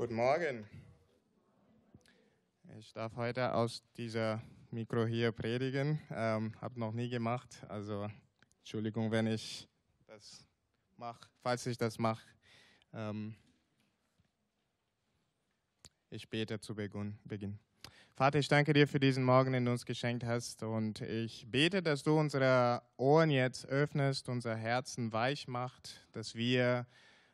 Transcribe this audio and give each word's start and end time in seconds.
Guten 0.00 0.14
Morgen. 0.14 0.66
Ich 2.78 2.90
darf 2.94 3.16
heute 3.16 3.52
aus 3.52 3.82
dieser 3.98 4.40
Mikro 4.70 5.04
hier 5.04 5.30
predigen. 5.30 6.00
Ähm, 6.10 6.54
Habe 6.58 6.80
noch 6.80 6.92
nie 6.92 7.10
gemacht, 7.10 7.62
also 7.68 8.08
Entschuldigung, 8.60 9.10
wenn 9.10 9.26
ich 9.26 9.68
das 10.06 10.48
mache, 10.96 11.28
falls 11.42 11.66
ich 11.66 11.76
das 11.76 11.98
mache. 11.98 12.26
Ähm, 12.94 13.34
ich 16.08 16.30
bete 16.30 16.58
zu 16.60 16.74
Beginn. 16.74 17.58
Vater, 18.14 18.38
ich 18.38 18.48
danke 18.48 18.72
dir 18.72 18.88
für 18.88 19.00
diesen 19.00 19.22
Morgen, 19.22 19.52
den 19.52 19.66
du 19.66 19.70
uns 19.70 19.84
geschenkt 19.84 20.24
hast. 20.24 20.62
Und 20.62 21.02
ich 21.02 21.46
bete, 21.46 21.82
dass 21.82 22.02
du 22.02 22.18
unsere 22.18 22.80
Ohren 22.96 23.28
jetzt 23.28 23.66
öffnest, 23.66 24.30
unser 24.30 24.56
Herzen 24.56 25.12
weich 25.12 25.46
macht, 25.46 26.08
dass 26.12 26.34
wir 26.34 26.86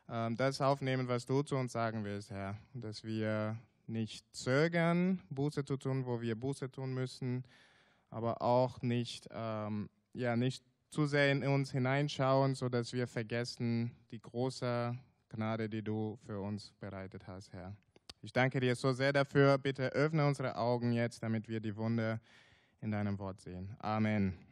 das 0.07 0.61
aufnehmen, 0.61 1.07
was 1.07 1.25
du 1.25 1.43
zu 1.43 1.55
uns 1.55 1.73
sagen 1.73 2.03
willst, 2.05 2.31
Herr. 2.31 2.57
Dass 2.73 3.03
wir 3.03 3.57
nicht 3.87 4.25
zögern, 4.35 5.21
Buße 5.29 5.65
zu 5.65 5.77
tun, 5.77 6.05
wo 6.05 6.21
wir 6.21 6.35
Buße 6.35 6.71
tun 6.71 6.93
müssen, 6.93 7.43
aber 8.09 8.41
auch 8.41 8.81
nicht, 8.81 9.27
ähm, 9.31 9.89
ja, 10.13 10.35
nicht 10.35 10.63
zu 10.89 11.05
sehr 11.05 11.31
in 11.31 11.43
uns 11.43 11.71
hineinschauen, 11.71 12.55
sodass 12.55 12.93
wir 12.93 13.07
vergessen 13.07 13.91
die 14.11 14.21
große 14.21 14.97
Gnade, 15.29 15.69
die 15.69 15.83
du 15.83 16.17
für 16.25 16.39
uns 16.39 16.73
bereitet 16.79 17.27
hast, 17.27 17.51
Herr. 17.53 17.75
Ich 18.21 18.33
danke 18.33 18.59
dir 18.59 18.75
so 18.75 18.93
sehr 18.93 19.13
dafür. 19.13 19.57
Bitte 19.57 19.91
öffne 19.93 20.25
unsere 20.25 20.55
Augen 20.55 20.91
jetzt, 20.91 21.21
damit 21.21 21.47
wir 21.47 21.59
die 21.59 21.75
Wunde 21.75 22.19
in 22.81 22.91
deinem 22.91 23.19
Wort 23.19 23.41
sehen. 23.41 23.75
Amen. 23.79 24.46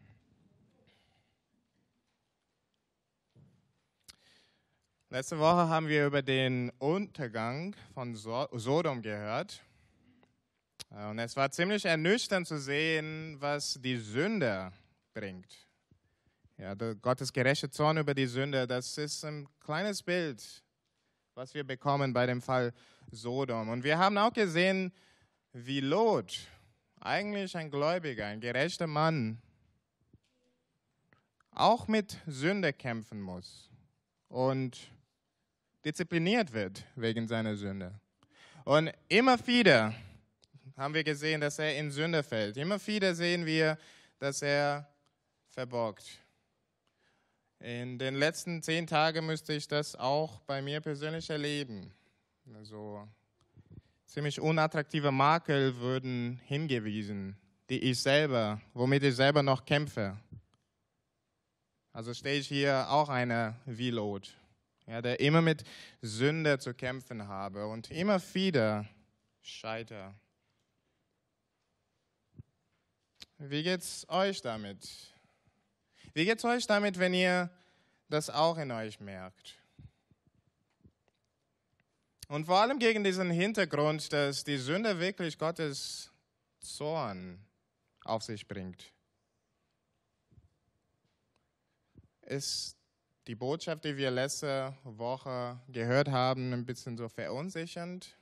Letzte 5.16 5.40
Woche 5.40 5.70
haben 5.70 5.88
wir 5.88 6.08
über 6.08 6.22
den 6.22 6.72
Untergang 6.78 7.74
von 7.94 8.16
Sodom 8.16 9.02
gehört. 9.02 9.64
Äh, 10.92 11.06
und 11.06 11.20
es 11.20 11.38
war 11.38 11.50
ziemlich 11.52 11.86
ernüchternd 11.86 12.46
zu 12.46 12.60
sehen, 12.60 13.38
was 13.40 13.80
die 13.82 13.96
Sünde 13.96 14.74
bringt. 15.14 15.70
Ja, 16.58 16.74
Gottes 16.74 17.32
gerechte 17.32 17.70
Zorn 17.70 17.96
über 17.96 18.14
die 18.14 18.26
Sünde, 18.26 18.68
das 18.68 18.98
ist 18.98 19.24
ein 19.24 19.48
kleines 19.62 20.04
Bild, 20.04 20.44
was 21.34 21.54
wir 21.54 21.64
bekommen 21.64 22.12
bei 22.12 22.26
dem 22.26 22.42
Fall 22.42 22.74
Sodom. 23.10 23.70
Und 23.70 23.86
wir 23.86 23.98
haben 23.98 24.18
auch 24.18 24.34
gesehen, 24.34 24.92
wie 25.54 25.80
Lot, 25.80 26.40
eigentlich 27.00 27.56
ein 27.56 27.72
Gläubiger, 27.72 28.26
ein 28.26 28.42
gerechter 28.42 28.86
Mann, 28.86 29.42
auch 31.52 31.88
mit 31.88 32.18
Sünde 32.28 32.74
kämpfen 32.74 33.22
muss. 33.22 33.70
Und 34.28 34.90
diszipliniert 35.86 36.52
wird 36.52 36.84
wegen 36.96 37.28
seiner 37.28 37.56
Sünde. 37.56 37.94
Und 38.64 38.92
immer 39.08 39.38
wieder 39.46 39.94
haben 40.76 40.96
wir 40.96 41.04
gesehen, 41.04 41.40
dass 41.40 41.60
er 41.60 41.78
in 41.78 41.92
Sünde 41.92 42.24
fällt. 42.24 42.58
Immer 42.58 42.86
wieder 42.88 43.14
sehen 43.14 43.46
wir, 43.46 43.78
dass 44.18 44.42
er 44.42 44.90
verborgt. 45.50 46.20
In 47.60 48.00
den 48.00 48.16
letzten 48.16 48.62
zehn 48.64 48.88
Tagen 48.88 49.26
müsste 49.28 49.54
ich 49.54 49.68
das 49.68 49.96
auch 49.96 50.40
bei 50.42 50.62
mir 50.62 50.82
persönlich 50.82 51.30
erleben. 51.30 51.94
Also 52.56 53.08
ziemlich 54.06 54.40
unattraktive 54.40 55.12
Makel 55.12 55.78
würden 55.78 56.42
hingewiesen, 56.46 57.38
die 57.70 57.80
ich 57.80 58.00
selber, 58.00 58.60
womit 58.74 59.04
ich 59.04 59.16
selber 59.16 59.44
noch 59.44 59.64
kämpfe. 59.64 60.18
Also 61.94 62.14
stehe 62.14 62.40
ich 62.40 62.48
hier 62.48 62.90
auch 62.90 63.10
einer 63.10 63.56
wie 63.66 63.92
Lot 63.92 64.36
ja, 64.88 65.02
der 65.02 65.20
immer 65.20 65.42
mit 65.42 65.64
Sünde 66.02 66.60
zu 66.60 66.74
kämpfen 66.74 67.28
habe 67.28 67.68
und 67.68 67.90
immer 67.92 68.22
wieder 68.34 68.88
scheiter. 69.42 70.16
Wie 73.38 73.64
geht's 73.64 74.06
euch 74.10 74.42
damit? 74.42 74.88
Wie 76.14 76.26
geht's 76.26 76.46
euch 76.46 76.66
damit, 76.68 77.00
wenn 77.00 77.14
ihr 77.14 77.50
das 78.10 78.30
auch 78.30 78.58
in 78.58 78.72
euch 78.72 79.00
merkt? 79.00 79.56
Und 82.28 82.46
vor 82.46 82.60
allem 82.60 82.80
gegen 82.80 83.04
diesen 83.04 83.30
Hintergrund, 83.30 84.12
dass 84.12 84.44
die 84.44 84.58
Sünde 84.58 85.00
wirklich 85.00 85.38
Gottes 85.38 86.12
Zorn 86.60 87.46
auf 88.04 88.24
sich 88.24 88.48
bringt. 88.48 88.92
Ist 92.22 92.78
die 93.28 93.36
Botschaft, 93.36 93.84
die 93.86 93.98
wir 93.98 94.12
letzte 94.12 94.76
Woche 94.84 95.60
gehört 95.68 96.10
haben, 96.10 96.54
ein 96.54 96.66
bisschen 96.66 96.98
so 96.98 97.10
verunsichernd? 97.10 98.16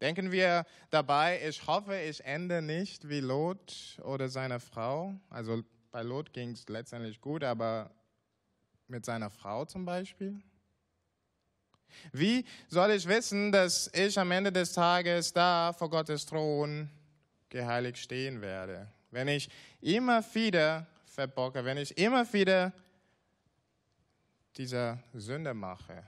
Denken 0.00 0.30
wir 0.30 0.64
dabei, 0.90 1.40
ich 1.44 1.66
hoffe, 1.66 1.98
ich 2.00 2.24
ende 2.24 2.62
nicht 2.62 3.08
wie 3.08 3.20
Lot 3.20 3.98
oder 4.04 4.28
seine 4.28 4.60
Frau. 4.60 5.14
Also 5.28 5.64
bei 5.90 6.02
Lot 6.02 6.32
ging 6.32 6.52
es 6.52 6.68
letztendlich 6.68 7.20
gut, 7.20 7.42
aber 7.42 7.90
mit 8.86 9.04
seiner 9.04 9.30
Frau 9.30 9.64
zum 9.64 9.84
Beispiel? 9.84 10.40
Wie 12.12 12.44
soll 12.68 12.92
ich 12.92 13.08
wissen, 13.08 13.50
dass 13.50 13.90
ich 13.92 14.16
am 14.18 14.30
Ende 14.30 14.52
des 14.52 14.72
Tages 14.72 15.32
da 15.32 15.72
vor 15.72 15.90
Gottes 15.90 16.24
Thron 16.26 16.88
geheiligt 17.48 17.98
stehen 17.98 18.40
werde? 18.40 18.86
Wenn 19.10 19.26
ich 19.26 19.48
immer 19.80 20.22
wieder 20.34 20.86
verbocke, 21.06 21.64
wenn 21.64 21.78
ich 21.78 21.98
immer 21.98 22.30
wieder 22.32 22.72
dieser 24.58 25.02
Sünde 25.14 25.54
mache. 25.54 26.02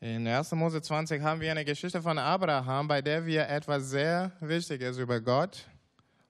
In 0.00 0.26
1. 0.26 0.52
Mose 0.52 0.80
20 0.80 1.20
haben 1.22 1.42
wir 1.42 1.50
eine 1.50 1.66
Geschichte 1.66 2.00
von 2.00 2.16
Abraham, 2.18 2.88
bei 2.88 3.02
der 3.02 3.26
wir 3.26 3.46
etwas 3.48 3.90
sehr 3.90 4.32
Wichtiges 4.40 4.96
über 4.96 5.20
Gott 5.20 5.66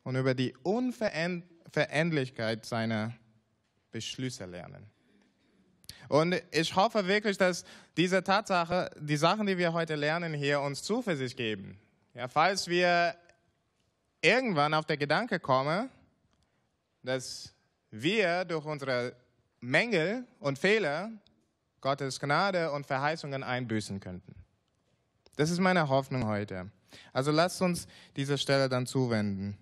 und 0.03 0.17
über 0.17 0.35
die 0.35 0.53
Unveränderlichkeit 0.65 2.67
seiner 2.67 3.15
Beschlüsse 3.93 4.47
lernen. 4.47 4.91
Und 6.09 6.43
ich 6.51 6.75
hoffe 6.75 7.07
wirklich, 7.07 7.39
dass 7.39 7.65
diese 7.97 8.25
Tatsache, 8.25 8.91
die 8.99 9.17
Sachen, 9.17 9.47
die 9.47 9.59
wir 9.59 9.73
heute 9.75 9.95
lernen, 9.95 10.35
hier 10.35 10.61
uns 10.61 10.83
Zuversicht 10.83 11.37
geben. 11.37 11.79
Ja, 12.15 12.27
falls 12.27 12.67
wir 12.67 13.15
irgendwann 14.23 14.75
auf 14.75 14.87
den 14.87 14.99
Gedanke 14.99 15.39
kommen, 15.39 15.89
dass 17.03 17.55
wir 17.91 18.45
durch 18.45 18.65
unsere 18.65 19.15
Mängel 19.61 20.27
und 20.41 20.59
Fehler 20.59 21.11
Gottes 21.81 22.21
Gnade 22.21 22.73
und 22.73 22.87
Verheißungen 22.87 23.43
einbüßen 23.43 24.01
könnten. 24.01 24.35
Das 25.37 25.51
ist 25.51 25.61
meine 25.61 25.89
Hoffnung 25.89 26.27
heute. 26.27 26.71
Also 27.13 27.31
lasst 27.31 27.63
uns 27.63 27.87
diese 28.17 28.39
Stelle 28.39 28.69
dann 28.69 28.87
zuwenden. 28.87 29.57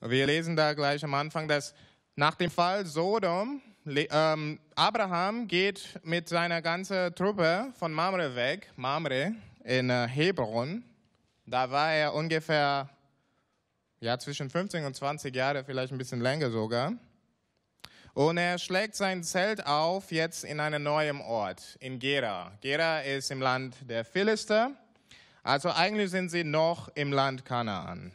Wir 0.00 0.26
lesen 0.26 0.56
da 0.56 0.72
gleich 0.72 1.04
am 1.04 1.14
Anfang, 1.14 1.48
dass 1.48 1.74
nach 2.16 2.34
dem 2.34 2.50
Fall 2.50 2.86
Sodom, 2.86 3.60
ähm, 3.86 4.60
Abraham 4.74 5.48
geht 5.48 5.98
mit 6.04 6.28
seiner 6.28 6.62
ganzen 6.62 7.14
Truppe 7.14 7.72
von 7.78 7.92
Mamre 7.92 8.34
weg, 8.36 8.70
Mamre 8.76 9.32
in 9.64 9.90
äh, 9.90 10.06
Hebron. 10.06 10.84
Da 11.46 11.70
war 11.70 11.92
er 11.92 12.14
ungefähr 12.14 12.88
ja, 14.00 14.18
zwischen 14.18 14.48
15 14.48 14.84
und 14.84 14.96
20 14.96 15.34
Jahre, 15.34 15.62
vielleicht 15.64 15.92
ein 15.92 15.98
bisschen 15.98 16.20
länger 16.20 16.50
sogar. 16.50 16.94
Und 18.14 18.38
er 18.38 18.58
schlägt 18.58 18.96
sein 18.96 19.22
Zelt 19.22 19.66
auf 19.66 20.10
jetzt 20.10 20.42
in 20.44 20.58
einem 20.58 20.82
neuen 20.82 21.20
Ort, 21.20 21.76
in 21.80 21.98
Gera. 21.98 22.52
Gera 22.60 23.00
ist 23.00 23.30
im 23.30 23.40
Land 23.40 23.76
der 23.88 24.04
Philister. 24.04 24.72
Also 25.42 25.70
eigentlich 25.70 26.10
sind 26.10 26.30
sie 26.30 26.44
noch 26.44 26.88
im 26.96 27.12
Land 27.12 27.44
Kanaan. 27.44 28.12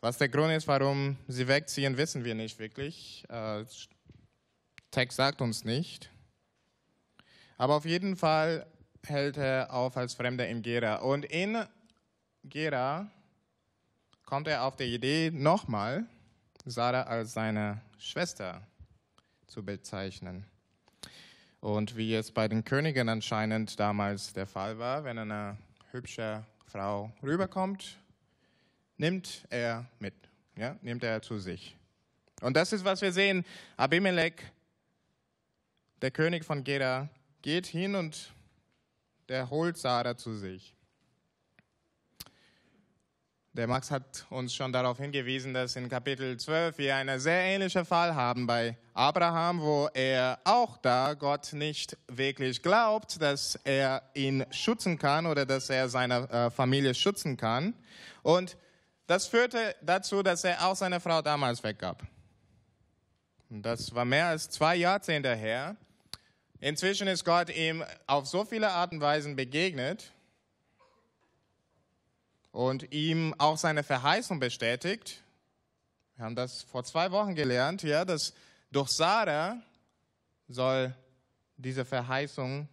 Was 0.00 0.18
der 0.18 0.28
Grund 0.28 0.52
ist, 0.52 0.68
warum 0.68 1.16
sie 1.26 1.48
wegziehen, 1.48 1.96
wissen 1.96 2.24
wir 2.24 2.34
nicht 2.34 2.58
wirklich. 2.58 3.24
Äh, 3.28 3.64
Text 4.90 5.16
sagt 5.16 5.40
uns 5.40 5.64
nicht. 5.64 6.10
Aber 7.56 7.74
auf 7.74 7.84
jeden 7.84 8.16
Fall 8.16 8.66
hält 9.04 9.36
er 9.38 9.72
auf 9.72 9.96
als 9.96 10.14
Fremder 10.14 10.46
in 10.46 10.62
Gera. 10.62 10.96
Und 10.96 11.24
in 11.24 11.64
Gera 12.44 13.10
kommt 14.28 14.46
er 14.46 14.64
auf 14.64 14.76
die 14.76 14.84
Idee, 14.84 15.30
nochmal 15.32 16.04
Sarah 16.66 17.04
als 17.04 17.32
seine 17.32 17.80
Schwester 17.96 18.60
zu 19.46 19.64
bezeichnen. 19.64 20.44
Und 21.60 21.96
wie 21.96 22.14
es 22.14 22.30
bei 22.30 22.46
den 22.46 22.62
Königen 22.62 23.08
anscheinend 23.08 23.80
damals 23.80 24.34
der 24.34 24.46
Fall 24.46 24.78
war, 24.78 25.04
wenn 25.04 25.16
eine 25.16 25.56
hübsche 25.92 26.44
Frau 26.66 27.10
rüberkommt, 27.22 27.96
nimmt 28.98 29.46
er 29.48 29.86
mit, 29.98 30.12
ja, 30.56 30.76
nimmt 30.82 31.04
er 31.04 31.22
zu 31.22 31.38
sich. 31.38 31.74
Und 32.42 32.54
das 32.54 32.74
ist, 32.74 32.84
was 32.84 33.00
wir 33.00 33.12
sehen. 33.12 33.46
Abimelech, 33.78 34.34
der 36.02 36.10
König 36.10 36.44
von 36.44 36.64
Gera, 36.64 37.08
geht 37.40 37.64
hin 37.64 37.94
und 37.94 38.34
der 39.30 39.48
holt 39.48 39.78
Sarah 39.78 40.18
zu 40.18 40.34
sich. 40.34 40.74
Der 43.58 43.66
Max 43.66 43.90
hat 43.90 44.24
uns 44.30 44.54
schon 44.54 44.72
darauf 44.72 44.98
hingewiesen, 44.98 45.52
dass 45.52 45.74
in 45.74 45.88
Kapitel 45.88 46.36
12 46.36 46.78
wir 46.78 46.94
einen 46.94 47.18
sehr 47.18 47.40
ähnlichen 47.40 47.84
Fall 47.84 48.14
haben 48.14 48.46
bei 48.46 48.76
Abraham, 48.94 49.60
wo 49.60 49.88
er 49.94 50.38
auch 50.44 50.76
da 50.76 51.14
Gott 51.14 51.52
nicht 51.54 51.98
wirklich 52.06 52.62
glaubt, 52.62 53.20
dass 53.20 53.56
er 53.64 54.02
ihn 54.14 54.46
schützen 54.52 54.96
kann 54.96 55.26
oder 55.26 55.44
dass 55.44 55.70
er 55.70 55.88
seine 55.88 56.30
äh, 56.30 56.50
Familie 56.50 56.94
schützen 56.94 57.36
kann. 57.36 57.74
Und 58.22 58.56
das 59.08 59.26
führte 59.26 59.74
dazu, 59.82 60.22
dass 60.22 60.44
er 60.44 60.64
auch 60.64 60.76
seine 60.76 61.00
Frau 61.00 61.20
damals 61.20 61.64
weggab. 61.64 62.04
Und 63.50 63.62
das 63.62 63.92
war 63.92 64.04
mehr 64.04 64.28
als 64.28 64.50
zwei 64.50 64.76
Jahrzehnte 64.76 65.34
her. 65.34 65.74
Inzwischen 66.60 67.08
ist 67.08 67.24
Gott 67.24 67.50
ihm 67.50 67.84
auf 68.06 68.28
so 68.28 68.44
viele 68.44 68.70
Arten 68.70 68.96
und 68.96 69.00
Weisen 69.00 69.34
begegnet 69.34 70.12
und 72.52 72.92
ihm 72.92 73.34
auch 73.38 73.58
seine 73.58 73.82
Verheißung 73.82 74.40
bestätigt. 74.40 75.22
Wir 76.16 76.24
haben 76.24 76.36
das 76.36 76.62
vor 76.62 76.84
zwei 76.84 77.10
Wochen 77.12 77.34
gelernt, 77.34 77.82
ja, 77.82 78.04
dass 78.04 78.34
durch 78.70 78.90
Sarah 78.90 79.58
soll 80.48 80.94
diese 81.56 81.84
Verheißung 81.84 82.68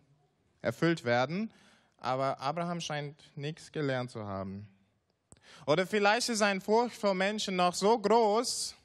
erfüllt 0.61 1.03
werden, 1.03 1.51
aber 1.97 2.39
Abraham 2.39 2.81
scheint 2.81 3.15
nichts 3.35 3.71
gelernt 3.71 4.11
zu 4.11 4.25
haben. 4.25 4.67
Oder 5.65 5.87
vielleicht 5.87 6.29
ist 6.29 6.39
sein 6.39 6.61
Furcht 6.61 6.95
vor 6.95 7.13
Menschen 7.13 7.55
noch 7.55 7.73
so 7.73 7.97
groß, 7.97 8.75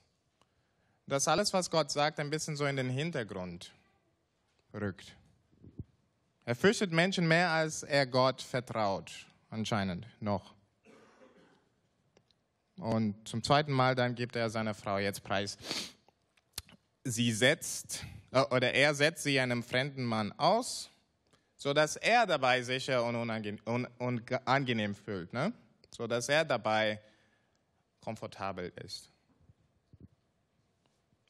dass 1.07 1.29
alles, 1.29 1.53
was 1.53 1.71
Gott 1.71 1.91
sagt, 1.91 2.21
ein 2.21 2.31
bisschen 2.31 2.57
so 2.57 2.67
in 2.67 2.77
den 2.77 2.89
Hintergrund 2.89 3.73
rückt. 4.73 5.17
Er 6.45 6.55
fürchtet 6.55 6.93
Menschen 6.93 7.29
mehr, 7.29 7.51
als 7.51 7.83
er 7.83 8.07
Gott 8.07 8.43
vertraut, 8.43 9.27
anscheinend 9.51 10.07
noch. 10.21 10.55
Und 12.81 13.29
zum 13.29 13.43
zweiten 13.43 13.73
Mal 13.73 13.95
dann 13.95 14.15
gibt 14.15 14.37
er 14.37 14.49
seiner 14.49 14.75
Frau 14.75 14.99
jetzt 14.99 15.23
preis. 15.23 15.59
Sie 17.05 17.31
setzt, 17.33 18.05
äh, 18.31 18.41
oder 18.41 18.73
er 18.73 18.95
setzt 18.95 19.23
sie 19.23 19.39
einem 19.39 19.63
fremden 19.63 20.05
Mann 20.05 20.33
aus, 20.39 20.91
sodass 21.57 21.97
er 21.97 22.27
dabei 22.27 22.63
sicher 22.63 23.05
und 23.05 23.17
unangenehm 23.17 24.95
fühlt, 24.95 25.33
ne? 25.33 25.53
sodass 25.95 26.29
er 26.31 26.45
dabei 26.47 27.01
komfortabel 28.01 28.73
ist. 28.83 29.11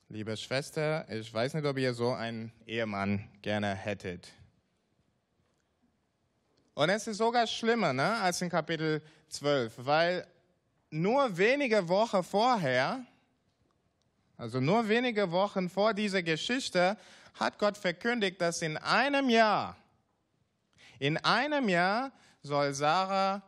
Liebe 0.08 0.36
Schwester, 0.36 1.06
ich 1.10 1.32
weiß 1.32 1.54
nicht, 1.54 1.66
ob 1.66 1.78
ihr 1.78 1.94
so 1.94 2.12
einen 2.12 2.52
Ehemann 2.66 3.28
gerne 3.42 3.74
hättet. 3.74 4.28
Und 6.74 6.90
es 6.90 7.06
ist 7.06 7.18
sogar 7.18 7.46
schlimmer 7.46 7.92
ne, 7.92 8.16
als 8.20 8.40
in 8.40 8.48
Kapitel 8.48 9.02
12, 9.28 9.74
weil 9.78 10.26
nur 10.90 11.36
wenige 11.36 11.88
Wochen 11.88 12.22
vorher, 12.22 13.04
also 14.36 14.60
nur 14.60 14.88
wenige 14.88 15.30
Wochen 15.30 15.68
vor 15.68 15.94
dieser 15.94 16.22
Geschichte, 16.22 16.96
hat 17.34 17.58
Gott 17.58 17.76
verkündigt, 17.76 18.40
dass 18.40 18.62
in 18.62 18.76
einem 18.76 19.28
Jahr, 19.28 19.76
in 20.98 21.16
einem 21.18 21.68
Jahr 21.68 22.12
soll 22.42 22.74
Sarah 22.74 23.42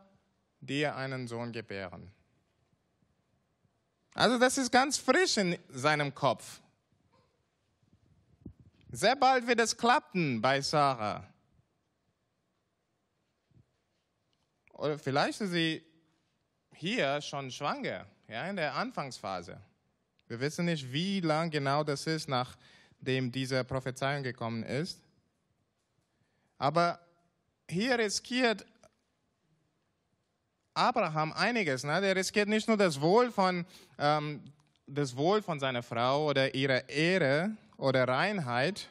dir 0.61 0.95
einen 0.95 1.27
Sohn 1.27 1.51
gebären. 1.51 2.11
Also 4.13 4.37
das 4.37 4.57
ist 4.57 4.71
ganz 4.71 4.97
frisch 4.97 5.37
in 5.37 5.57
seinem 5.69 6.13
Kopf. 6.13 6.61
Sehr 8.91 9.15
bald 9.15 9.47
wird 9.47 9.59
es 9.59 9.75
klappen 9.75 10.39
bei 10.39 10.61
Sarah. 10.61 11.27
Oder 14.73 14.99
vielleicht 14.99 15.41
ist 15.41 15.51
sie 15.51 15.83
hier 16.83 17.21
schon 17.21 17.49
schwanger, 17.49 18.05
ja, 18.27 18.45
in 18.49 18.57
der 18.57 18.75
Anfangsphase. 18.75 19.57
Wir 20.27 20.41
wissen 20.41 20.65
nicht, 20.65 20.91
wie 20.91 21.21
lang 21.21 21.49
genau 21.49 21.81
das 21.81 22.05
ist, 22.07 22.27
nachdem 22.27 23.31
diese 23.31 23.63
Prophezeiung 23.63 24.21
gekommen 24.21 24.63
ist. 24.63 24.99
Aber 26.57 26.99
hier 27.69 27.97
riskiert 27.97 28.65
Abraham 30.73 31.31
einiges. 31.31 31.85
Ne? 31.85 32.01
Der 32.01 32.17
riskiert 32.17 32.49
nicht 32.49 32.67
nur 32.67 32.75
das 32.75 32.99
Wohl 32.99 33.31
von, 33.31 33.65
ähm, 33.97 34.43
das 34.85 35.15
Wohl 35.15 35.41
von 35.41 35.61
seiner 35.61 35.83
Frau 35.83 36.27
oder 36.27 36.53
ihrer 36.53 36.89
Ehre 36.89 37.51
oder 37.77 38.05
Reinheit. 38.09 38.89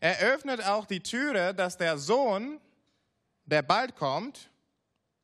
Er 0.00 0.18
öffnet 0.18 0.62
auch 0.62 0.84
die 0.84 1.00
Türe, 1.00 1.54
dass 1.54 1.78
der 1.78 1.96
Sohn, 1.96 2.60
der 3.46 3.62
bald 3.62 3.96
kommt, 3.96 4.50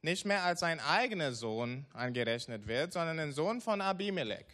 nicht 0.02 0.26
mehr 0.26 0.42
als 0.42 0.60
sein 0.60 0.80
eigener 0.80 1.32
Sohn 1.32 1.86
angerechnet 1.92 2.66
wird, 2.66 2.92
sondern 2.92 3.18
ein 3.20 3.32
Sohn 3.32 3.60
von 3.60 3.80
Abimelech. 3.80 4.46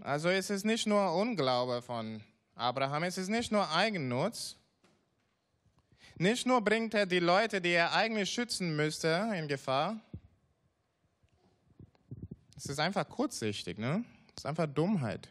Also 0.00 0.28
es 0.28 0.50
ist 0.50 0.64
nicht 0.64 0.86
nur 0.86 1.14
Unglaube 1.14 1.82
von 1.82 2.22
Abraham, 2.54 3.04
es 3.04 3.18
ist 3.18 3.28
nicht 3.28 3.52
nur 3.52 3.70
Eigennutz. 3.70 4.56
Nicht 6.16 6.46
nur 6.46 6.60
bringt 6.60 6.94
er 6.94 7.06
die 7.06 7.18
Leute, 7.18 7.60
die 7.60 7.70
er 7.70 7.92
eigentlich 7.92 8.30
schützen 8.30 8.76
müsste, 8.76 9.30
in 9.34 9.48
Gefahr. 9.48 10.00
Es 12.56 12.66
ist 12.66 12.78
einfach 12.78 13.08
kurzsichtig, 13.08 13.78
ne? 13.78 14.04
Es 14.36 14.42
ist 14.42 14.46
einfach 14.46 14.66
Dummheit. 14.66 15.28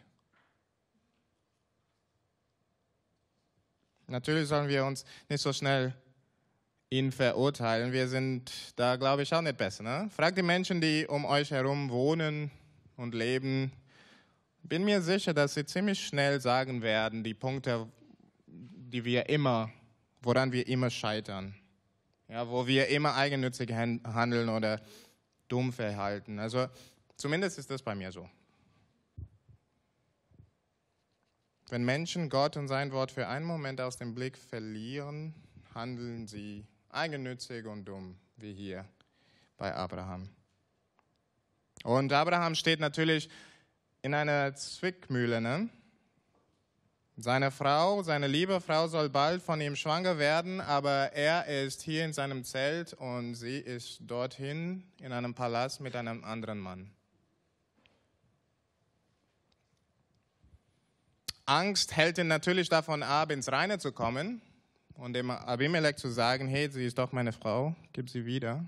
Natürlich 4.11 4.49
sollen 4.49 4.67
wir 4.67 4.85
uns 4.85 5.05
nicht 5.29 5.41
so 5.41 5.53
schnell 5.53 5.93
ihn 6.89 7.11
verurteilen. 7.11 7.93
Wir 7.93 8.07
sind 8.07 8.51
da, 8.75 8.97
glaube 8.97 9.23
ich, 9.23 9.33
auch 9.33 9.41
nicht 9.41 9.57
besser. 9.57 9.83
Ne? 9.83 10.09
Fragt 10.13 10.37
die 10.37 10.43
Menschen, 10.43 10.81
die 10.81 11.07
um 11.07 11.23
euch 11.23 11.49
herum 11.51 11.89
wohnen 11.89 12.51
und 12.97 13.15
leben. 13.15 13.71
Bin 14.63 14.83
mir 14.83 15.01
sicher, 15.01 15.33
dass 15.33 15.53
sie 15.53 15.65
ziemlich 15.65 16.05
schnell 16.05 16.41
sagen 16.41 16.81
werden, 16.81 17.23
die 17.23 17.33
Punkte, 17.33 17.87
die 18.45 19.05
wir 19.05 19.29
immer, 19.29 19.71
woran 20.21 20.51
wir 20.51 20.67
immer 20.67 20.89
scheitern. 20.89 21.55
Ja, 22.27 22.47
wo 22.49 22.67
wir 22.67 22.87
immer 22.89 23.15
eigennützig 23.15 23.71
handeln 23.71 24.49
oder 24.49 24.81
dumm 25.47 25.71
verhalten. 25.71 26.39
Also 26.39 26.67
zumindest 27.15 27.57
ist 27.57 27.69
das 27.69 27.81
bei 27.81 27.95
mir 27.95 28.11
so. 28.11 28.29
Wenn 31.71 31.85
Menschen 31.85 32.27
Gott 32.27 32.57
und 32.57 32.67
sein 32.67 32.91
Wort 32.91 33.11
für 33.11 33.29
einen 33.29 33.45
Moment 33.45 33.79
aus 33.79 33.95
dem 33.95 34.13
Blick 34.13 34.37
verlieren, 34.37 35.33
handeln 35.73 36.27
sie 36.27 36.65
eigennützig 36.89 37.65
und 37.65 37.85
dumm, 37.85 38.17
wie 38.35 38.53
hier 38.53 38.83
bei 39.55 39.73
Abraham. 39.73 40.27
Und 41.85 42.11
Abraham 42.11 42.55
steht 42.55 42.81
natürlich 42.81 43.29
in 44.01 44.13
einer 44.13 44.53
Zwickmühle. 44.53 45.39
Ne? 45.39 45.69
Seine 47.15 47.51
Frau, 47.51 48.03
seine 48.03 48.27
liebe 48.27 48.59
Frau 48.59 48.89
soll 48.89 49.07
bald 49.07 49.41
von 49.41 49.61
ihm 49.61 49.77
schwanger 49.77 50.17
werden, 50.17 50.59
aber 50.59 51.13
er 51.13 51.45
ist 51.45 51.83
hier 51.83 52.03
in 52.03 52.11
seinem 52.11 52.43
Zelt 52.43 52.91
und 52.95 53.35
sie 53.35 53.59
ist 53.59 53.99
dorthin 54.01 54.83
in 54.99 55.13
einem 55.13 55.33
Palast 55.33 55.79
mit 55.79 55.95
einem 55.95 56.25
anderen 56.25 56.59
Mann. 56.59 56.91
Angst 61.51 61.97
hält 61.97 62.17
ihn 62.17 62.27
natürlich 62.27 62.69
davon 62.69 63.03
ab, 63.03 63.29
ins 63.29 63.51
Reine 63.51 63.77
zu 63.77 63.91
kommen 63.91 64.41
und 64.93 65.11
dem 65.11 65.29
Abimelech 65.29 65.97
zu 65.97 66.07
sagen, 66.07 66.47
hey, 66.47 66.71
sie 66.71 66.85
ist 66.85 66.97
doch 66.97 67.11
meine 67.11 67.33
Frau, 67.33 67.75
gib 67.91 68.09
sie 68.09 68.25
wieder. 68.25 68.63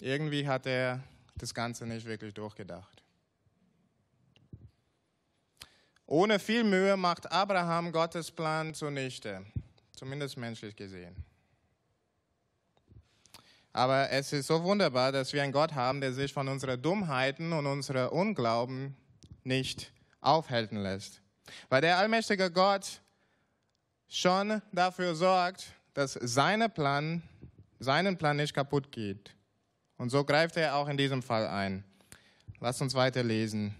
Irgendwie 0.00 0.48
hat 0.48 0.64
er 0.66 1.04
das 1.36 1.52
Ganze 1.52 1.84
nicht 1.84 2.06
wirklich 2.06 2.32
durchgedacht. 2.32 3.02
Ohne 6.06 6.38
viel 6.38 6.64
Mühe 6.64 6.96
macht 6.96 7.30
Abraham 7.30 7.92
Gottes 7.92 8.30
Plan 8.30 8.72
zunichte, 8.72 9.44
zumindest 9.94 10.38
menschlich 10.38 10.74
gesehen. 10.74 11.14
Aber 13.74 14.10
es 14.10 14.32
ist 14.32 14.46
so 14.46 14.62
wunderbar, 14.64 15.12
dass 15.12 15.34
wir 15.34 15.42
einen 15.42 15.52
Gott 15.52 15.74
haben, 15.74 16.00
der 16.00 16.14
sich 16.14 16.32
von 16.32 16.48
unseren 16.48 16.80
Dummheiten 16.80 17.52
und 17.52 17.66
unserem 17.66 18.08
Unglauben 18.08 18.96
nicht 19.44 19.92
aufhalten 20.20 20.76
lässt. 20.76 21.20
Weil 21.68 21.80
der 21.80 21.98
allmächtige 21.98 22.50
Gott 22.50 23.00
schon 24.08 24.60
dafür 24.72 25.14
sorgt, 25.14 25.66
dass 25.94 26.14
seine 26.14 26.68
Plan, 26.68 27.22
seinen 27.78 28.16
Plan 28.16 28.36
nicht 28.36 28.54
kaputt 28.54 28.92
geht. 28.92 29.34
Und 29.96 30.10
so 30.10 30.24
greift 30.24 30.56
er 30.56 30.76
auch 30.76 30.88
in 30.88 30.96
diesem 30.96 31.22
Fall 31.22 31.46
ein. 31.46 31.84
Lass 32.60 32.80
uns 32.80 32.94
weiter 32.94 33.22
lesen. 33.22 33.74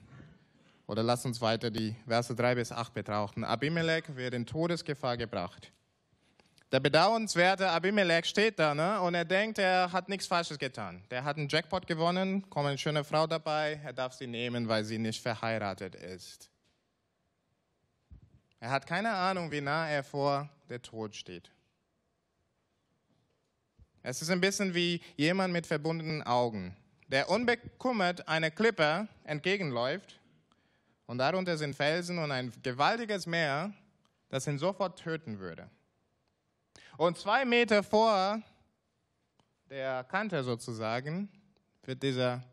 Oder 0.86 1.02
lass 1.02 1.24
uns 1.24 1.40
weiter 1.40 1.70
die 1.70 1.94
Verse 2.06 2.34
3 2.34 2.56
bis 2.56 2.72
8 2.72 2.92
betrachten. 2.92 3.44
Abimelech 3.44 4.04
wird 4.16 4.34
in 4.34 4.44
Todesgefahr 4.44 5.16
gebracht. 5.16 5.70
Der 6.72 6.78
bedauernswerte 6.78 7.68
Abimelech 7.68 8.26
steht 8.26 8.60
da 8.60 8.76
ne? 8.76 9.00
und 9.00 9.14
er 9.14 9.24
denkt, 9.24 9.58
er 9.58 9.90
hat 9.90 10.08
nichts 10.08 10.28
Falsches 10.28 10.56
getan. 10.56 11.02
Der 11.10 11.24
hat 11.24 11.36
einen 11.36 11.48
Jackpot 11.48 11.84
gewonnen, 11.84 12.48
kommt 12.48 12.68
eine 12.68 12.78
schöne 12.78 13.02
Frau 13.02 13.26
dabei, 13.26 13.80
er 13.82 13.92
darf 13.92 14.12
sie 14.12 14.28
nehmen, 14.28 14.68
weil 14.68 14.84
sie 14.84 14.98
nicht 14.98 15.20
verheiratet 15.20 15.96
ist. 15.96 16.48
Er 18.60 18.70
hat 18.70 18.86
keine 18.86 19.10
Ahnung, 19.10 19.50
wie 19.50 19.60
nah 19.60 19.88
er 19.88 20.04
vor 20.04 20.48
der 20.68 20.80
Tod 20.80 21.16
steht. 21.16 21.50
Es 24.02 24.22
ist 24.22 24.30
ein 24.30 24.40
bisschen 24.40 24.72
wie 24.72 25.02
jemand 25.16 25.52
mit 25.52 25.66
verbundenen 25.66 26.22
Augen, 26.22 26.76
der 27.08 27.30
unbekümmert 27.30 28.28
einer 28.28 28.50
Klippe 28.52 29.08
entgegenläuft 29.24 30.20
und 31.06 31.18
darunter 31.18 31.56
sind 31.56 31.74
Felsen 31.74 32.18
und 32.18 32.30
ein 32.30 32.52
gewaltiges 32.62 33.26
Meer, 33.26 33.72
das 34.28 34.46
ihn 34.46 34.58
sofort 34.58 35.00
töten 35.00 35.40
würde. 35.40 35.68
Und 37.00 37.16
zwei 37.16 37.46
Meter 37.46 37.82
vor 37.82 38.42
der 39.70 40.04
Kante 40.04 40.44
sozusagen 40.44 41.30
wird 41.84 42.02
dieser 42.02 42.44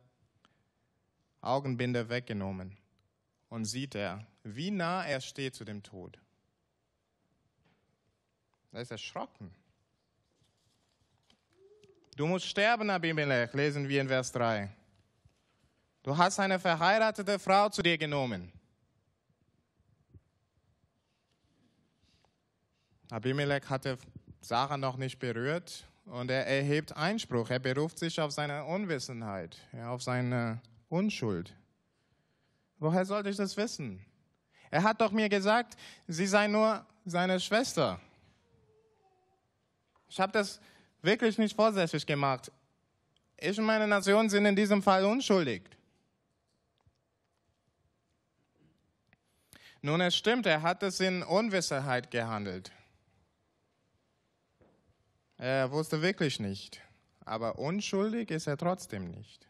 Augenbinder 1.42 2.08
weggenommen 2.08 2.78
und 3.50 3.66
sieht 3.66 3.94
er, 3.94 4.26
wie 4.44 4.72
nah 4.72 5.06
er 5.06 5.20
steht 5.20 5.54
zu 5.54 5.66
dem 5.66 5.84
Tod. 5.84 6.18
Er 8.72 8.84
ist 8.84 8.92
erschrocken. 8.92 9.54
Du 12.16 12.26
musst 12.26 12.46
sterben, 12.46 12.90
Abimelech, 12.90 13.52
lesen 13.52 13.90
wir 13.90 14.00
in 14.00 14.08
Vers 14.08 14.32
3. 14.32 14.74
Du 16.04 16.16
hast 16.16 16.40
eine 16.40 16.58
verheiratete 16.58 17.38
Frau 17.38 17.68
zu 17.68 17.84
dir 17.84 17.98
genommen. 17.98 18.54
Abimelech 23.10 23.70
hatte 23.70 23.98
Sarah 24.42 24.78
noch 24.78 24.98
nicht 24.98 25.20
berührt 25.20 25.86
und 26.06 26.32
er 26.32 26.46
erhebt 26.48 26.96
Einspruch. 26.96 27.50
Er 27.50 27.60
beruft 27.60 28.00
sich 28.00 28.20
auf 28.20 28.32
seine 28.32 28.66
Unwissenheit, 28.66 29.58
auf 29.86 30.02
seine 30.02 30.62
Unschuld. 30.90 31.54
Woher 32.80 33.06
sollte 33.06 33.30
ich 33.30 33.38
das 33.38 33.58
wissen? 33.58 34.06
Er 34.70 34.84
hat 34.84 35.02
doch 35.02 35.12
mir 35.12 35.30
gesagt, 35.30 35.76
sie 36.08 36.28
sei 36.28 36.48
nur 36.48 36.86
seine 37.06 37.40
Schwester. 37.40 38.00
Ich 40.10 40.20
habe 40.20 40.32
das 40.32 40.60
wirklich 41.02 41.38
nicht 41.38 41.56
vorsätzlich 41.56 42.06
gemacht. 42.06 42.52
Ich 43.38 43.58
und 43.60 43.66
meine 43.66 43.88
Nation 43.88 44.30
sind 44.30 44.46
in 44.46 44.56
diesem 44.56 44.82
Fall 44.82 45.06
unschuldig. 45.06 45.64
Nun, 49.82 50.02
es 50.02 50.16
stimmt, 50.16 50.46
er 50.46 50.62
hat 50.62 50.84
es 50.84 51.00
in 51.00 51.24
Unwissenheit 51.24 52.10
gehandelt. 52.10 52.72
Er 55.38 55.72
wusste 55.72 56.02
wirklich 56.02 56.40
nicht, 56.40 56.82
aber 57.26 57.60
unschuldig 57.60 58.32
ist 58.32 58.48
er 58.48 58.58
trotzdem 58.58 59.12
nicht. 59.12 59.48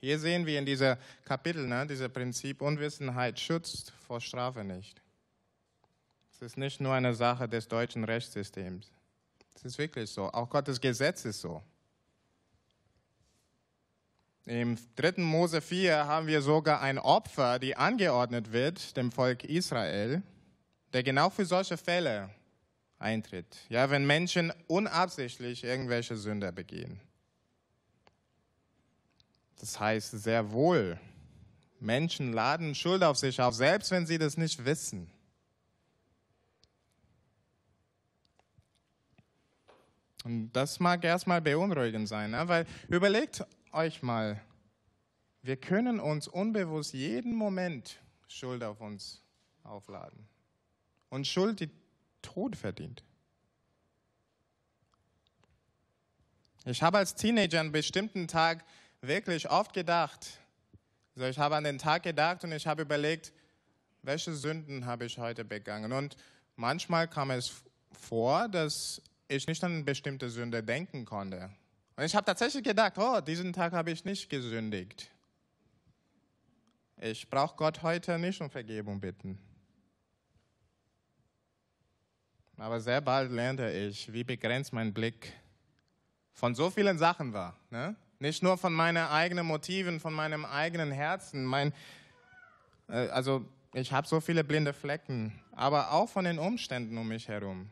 Hier 0.00 0.18
sehen 0.18 0.44
wir 0.44 0.58
in 0.58 0.66
dieser 0.66 0.98
Kapitel, 1.24 1.66
ne, 1.66 1.86
dieser 1.86 2.08
Prinzip, 2.08 2.60
Unwissenheit 2.60 3.38
schützt 3.38 3.92
vor 4.06 4.20
Strafe 4.20 4.64
nicht. 4.64 5.00
Es 6.32 6.42
ist 6.42 6.58
nicht 6.58 6.80
nur 6.80 6.92
eine 6.92 7.14
Sache 7.14 7.48
des 7.48 7.68
deutschen 7.68 8.02
Rechtssystems. 8.04 8.90
Es 9.54 9.64
ist 9.64 9.78
wirklich 9.78 10.10
so. 10.10 10.30
Auch 10.32 10.50
Gottes 10.50 10.80
Gesetz 10.80 11.24
ist 11.24 11.40
so. 11.40 11.62
Im 14.44 14.76
3. 14.96 15.22
Mose 15.22 15.62
4 15.62 16.06
haben 16.06 16.26
wir 16.26 16.42
sogar 16.42 16.82
ein 16.82 16.98
Opfer, 16.98 17.58
die 17.58 17.76
angeordnet 17.76 18.52
wird 18.52 18.96
dem 18.96 19.10
Volk 19.10 19.44
Israel, 19.44 20.22
der 20.92 21.02
genau 21.02 21.30
für 21.30 21.46
solche 21.46 21.78
Fälle 21.78 22.28
eintritt. 23.04 23.46
Ja, 23.68 23.90
wenn 23.90 24.06
Menschen 24.06 24.52
unabsichtlich 24.66 25.62
irgendwelche 25.62 26.16
Sünder 26.16 26.50
begehen. 26.50 27.00
Das 29.60 29.78
heißt 29.78 30.10
sehr 30.10 30.50
wohl, 30.50 30.98
Menschen 31.78 32.32
laden 32.32 32.74
Schuld 32.74 33.04
auf 33.04 33.18
sich 33.18 33.40
auf, 33.40 33.54
selbst 33.54 33.90
wenn 33.90 34.06
sie 34.06 34.18
das 34.18 34.36
nicht 34.36 34.64
wissen. 34.64 35.10
Und 40.24 40.52
das 40.52 40.80
mag 40.80 41.04
erstmal 41.04 41.42
beunruhigend 41.42 42.08
sein, 42.08 42.30
ne? 42.30 42.48
weil 42.48 42.66
überlegt 42.88 43.44
euch 43.72 44.02
mal, 44.02 44.40
wir 45.42 45.58
können 45.58 46.00
uns 46.00 46.26
unbewusst 46.26 46.94
jeden 46.94 47.36
Moment 47.36 48.00
Schuld 48.26 48.64
auf 48.64 48.80
uns 48.80 49.22
aufladen. 49.62 50.26
Und 51.10 51.26
Schuld, 51.26 51.60
die 51.60 51.70
Tod 52.24 52.56
verdient. 52.56 53.04
Ich 56.64 56.82
habe 56.82 56.98
als 56.98 57.14
Teenager 57.14 57.60
an 57.60 57.72
bestimmten 57.72 58.26
Tag 58.26 58.64
wirklich 59.02 59.50
oft 59.50 59.74
gedacht, 59.74 60.38
also 61.14 61.28
ich 61.28 61.38
habe 61.38 61.56
an 61.56 61.64
den 61.64 61.78
Tag 61.78 62.02
gedacht 62.02 62.42
und 62.42 62.52
ich 62.52 62.66
habe 62.66 62.82
überlegt, 62.82 63.32
welche 64.02 64.34
Sünden 64.34 64.86
habe 64.86 65.04
ich 65.04 65.18
heute 65.18 65.44
begangen. 65.44 65.92
Und 65.92 66.16
manchmal 66.56 67.06
kam 67.06 67.30
es 67.30 67.62
vor, 67.92 68.48
dass 68.48 69.00
ich 69.28 69.46
nicht 69.46 69.62
an 69.62 69.84
bestimmte 69.84 70.30
Sünde 70.30 70.62
denken 70.62 71.04
konnte. 71.04 71.50
Und 71.96 72.04
ich 72.04 72.16
habe 72.16 72.24
tatsächlich 72.24 72.64
gedacht, 72.64 72.94
oh, 72.96 73.20
diesen 73.20 73.52
Tag 73.52 73.72
habe 73.72 73.90
ich 73.90 74.04
nicht 74.04 74.28
gesündigt. 74.28 75.10
Ich 77.00 77.28
brauche 77.28 77.56
Gott 77.56 77.82
heute 77.82 78.18
nicht 78.18 78.40
um 78.40 78.50
Vergebung 78.50 79.00
bitten. 79.00 79.38
Aber 82.56 82.80
sehr 82.80 83.00
bald 83.00 83.30
lernte 83.30 83.70
ich, 83.70 84.12
wie 84.12 84.24
begrenzt 84.24 84.72
mein 84.72 84.92
Blick 84.92 85.32
von 86.32 86.54
so 86.54 86.70
vielen 86.70 86.98
Sachen 86.98 87.32
war. 87.32 87.56
Ne? 87.70 87.96
Nicht 88.18 88.42
nur 88.42 88.56
von 88.56 88.72
meinen 88.72 89.06
eigenen 89.06 89.46
Motiven, 89.46 90.00
von 90.00 90.12
meinem 90.12 90.44
eigenen 90.44 90.92
Herzen. 90.92 91.44
Mein, 91.44 91.72
äh, 92.88 93.08
also 93.08 93.44
ich 93.72 93.92
habe 93.92 94.06
so 94.06 94.20
viele 94.20 94.44
blinde 94.44 94.72
Flecken, 94.72 95.38
aber 95.52 95.92
auch 95.92 96.08
von 96.08 96.24
den 96.24 96.38
Umständen 96.38 96.96
um 96.96 97.08
mich 97.08 97.28
herum 97.28 97.70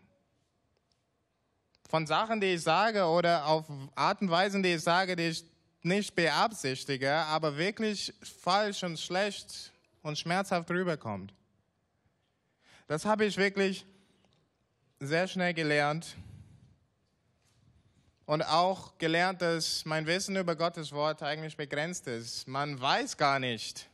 von 1.93 2.07
Sachen, 2.07 2.41
die 2.41 2.55
ich 2.55 2.63
sage 2.63 3.05
oder 3.05 3.45
auf 3.45 3.67
Art 3.95 4.23
und 4.23 4.31
Weisen, 4.31 4.63
die 4.63 4.73
ich 4.73 4.81
sage, 4.81 5.15
die 5.15 5.29
ich 5.29 5.45
nicht 5.83 6.15
beabsichtige, 6.15 7.13
aber 7.13 7.59
wirklich 7.59 8.15
falsch 8.41 8.83
und 8.83 8.99
schlecht 8.99 9.71
und 10.01 10.19
schmerzhaft 10.19 10.71
rüberkommt. 10.71 11.35
Das 12.87 13.05
habe 13.05 13.27
ich 13.27 13.37
wirklich 13.37 13.85
sehr 15.05 15.29
schnell 15.29 15.55
gelernt 15.55 16.17
und 18.25 18.43
auch 18.43 18.97
gelernt, 18.99 19.43
dass 19.43 19.85
mein 19.85 20.07
Wissen 20.07 20.37
über 20.37 20.57
Gottes 20.57 20.93
Wort 20.93 21.23
eigentlich 21.23 21.57
begrenzt 21.57 22.07
ist. 22.07 22.49
Man 22.49 22.81
weiß 22.81 23.17
gar 23.17 23.39
nicht 23.39 23.89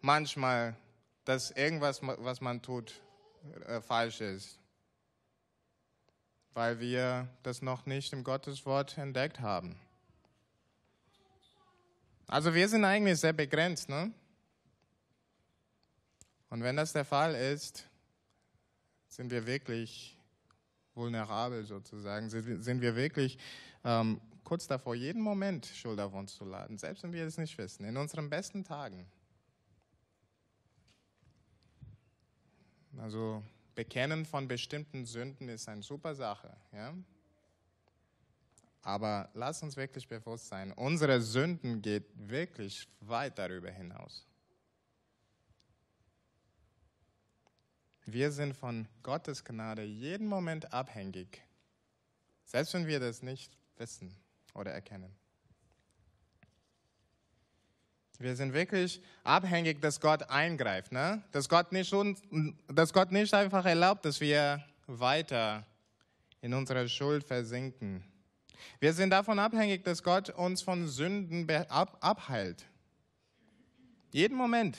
manchmal, 0.00 0.76
dass 1.24 1.50
irgendwas, 1.50 2.00
was 2.02 2.40
man 2.40 2.60
tut, 2.62 3.00
äh, 3.66 3.80
falsch 3.80 4.20
ist 4.20 4.60
weil 6.54 6.80
wir 6.80 7.28
das 7.42 7.62
noch 7.62 7.86
nicht 7.86 8.12
im 8.12 8.24
Gotteswort 8.24 8.98
entdeckt 8.98 9.40
haben. 9.40 9.78
Also 12.26 12.54
wir 12.54 12.68
sind 12.68 12.84
eigentlich 12.84 13.18
sehr 13.18 13.32
begrenzt, 13.32 13.88
ne? 13.88 14.12
Und 16.48 16.62
wenn 16.62 16.76
das 16.76 16.92
der 16.92 17.04
Fall 17.04 17.34
ist, 17.34 17.88
sind 19.20 19.30
wir 19.30 19.46
wirklich 19.46 20.16
vulnerabel 20.94 21.62
sozusagen, 21.66 22.30
sind 22.30 22.80
wir 22.80 22.96
wirklich 22.96 23.36
ähm, 23.84 24.18
kurz 24.44 24.66
davor, 24.66 24.94
jeden 24.94 25.20
Moment 25.20 25.66
Schuld 25.66 26.00
auf 26.00 26.14
uns 26.14 26.34
zu 26.34 26.46
laden, 26.46 26.78
selbst 26.78 27.02
wenn 27.02 27.12
wir 27.12 27.26
es 27.26 27.36
nicht 27.36 27.58
wissen, 27.58 27.84
in 27.84 27.98
unseren 27.98 28.30
besten 28.30 28.64
Tagen. 28.64 29.06
Also 32.96 33.42
Bekennen 33.74 34.24
von 34.24 34.48
bestimmten 34.48 35.04
Sünden 35.04 35.50
ist 35.50 35.68
eine 35.68 35.82
super 35.82 36.14
Sache. 36.14 36.56
Ja? 36.72 36.94
Aber 38.80 39.28
lass 39.34 39.62
uns 39.62 39.76
wirklich 39.76 40.08
bewusst 40.08 40.48
sein, 40.48 40.72
unsere 40.72 41.20
Sünden 41.20 41.82
geht 41.82 42.06
wirklich 42.14 42.88
weit 43.00 43.38
darüber 43.38 43.70
hinaus. 43.70 44.26
Wir 48.12 48.32
sind 48.32 48.56
von 48.56 48.88
Gottes 49.04 49.44
Gnade 49.44 49.84
jeden 49.84 50.26
Moment 50.26 50.72
abhängig, 50.72 51.42
selbst 52.44 52.74
wenn 52.74 52.88
wir 52.88 52.98
das 52.98 53.22
nicht 53.22 53.56
wissen 53.76 54.16
oder 54.52 54.72
erkennen. 54.72 55.14
Wir 58.18 58.34
sind 58.34 58.52
wirklich 58.52 59.00
abhängig, 59.22 59.80
dass 59.80 60.00
Gott 60.00 60.28
eingreift, 60.28 60.90
ne? 60.90 61.22
dass, 61.30 61.48
Gott 61.48 61.70
nicht 61.70 61.94
dass 62.68 62.92
Gott 62.92 63.12
nicht 63.12 63.32
einfach 63.32 63.64
erlaubt, 63.64 64.04
dass 64.04 64.20
wir 64.20 64.64
weiter 64.88 65.64
in 66.40 66.52
unserer 66.52 66.88
Schuld 66.88 67.22
versinken. 67.22 68.02
Wir 68.80 68.92
sind 68.92 69.10
davon 69.10 69.38
abhängig, 69.38 69.84
dass 69.84 70.02
Gott 70.02 70.30
uns 70.30 70.62
von 70.62 70.88
Sünden 70.88 71.48
ab 71.68 71.96
abheilt. 72.00 72.66
Jeden 74.10 74.36
Moment. 74.36 74.76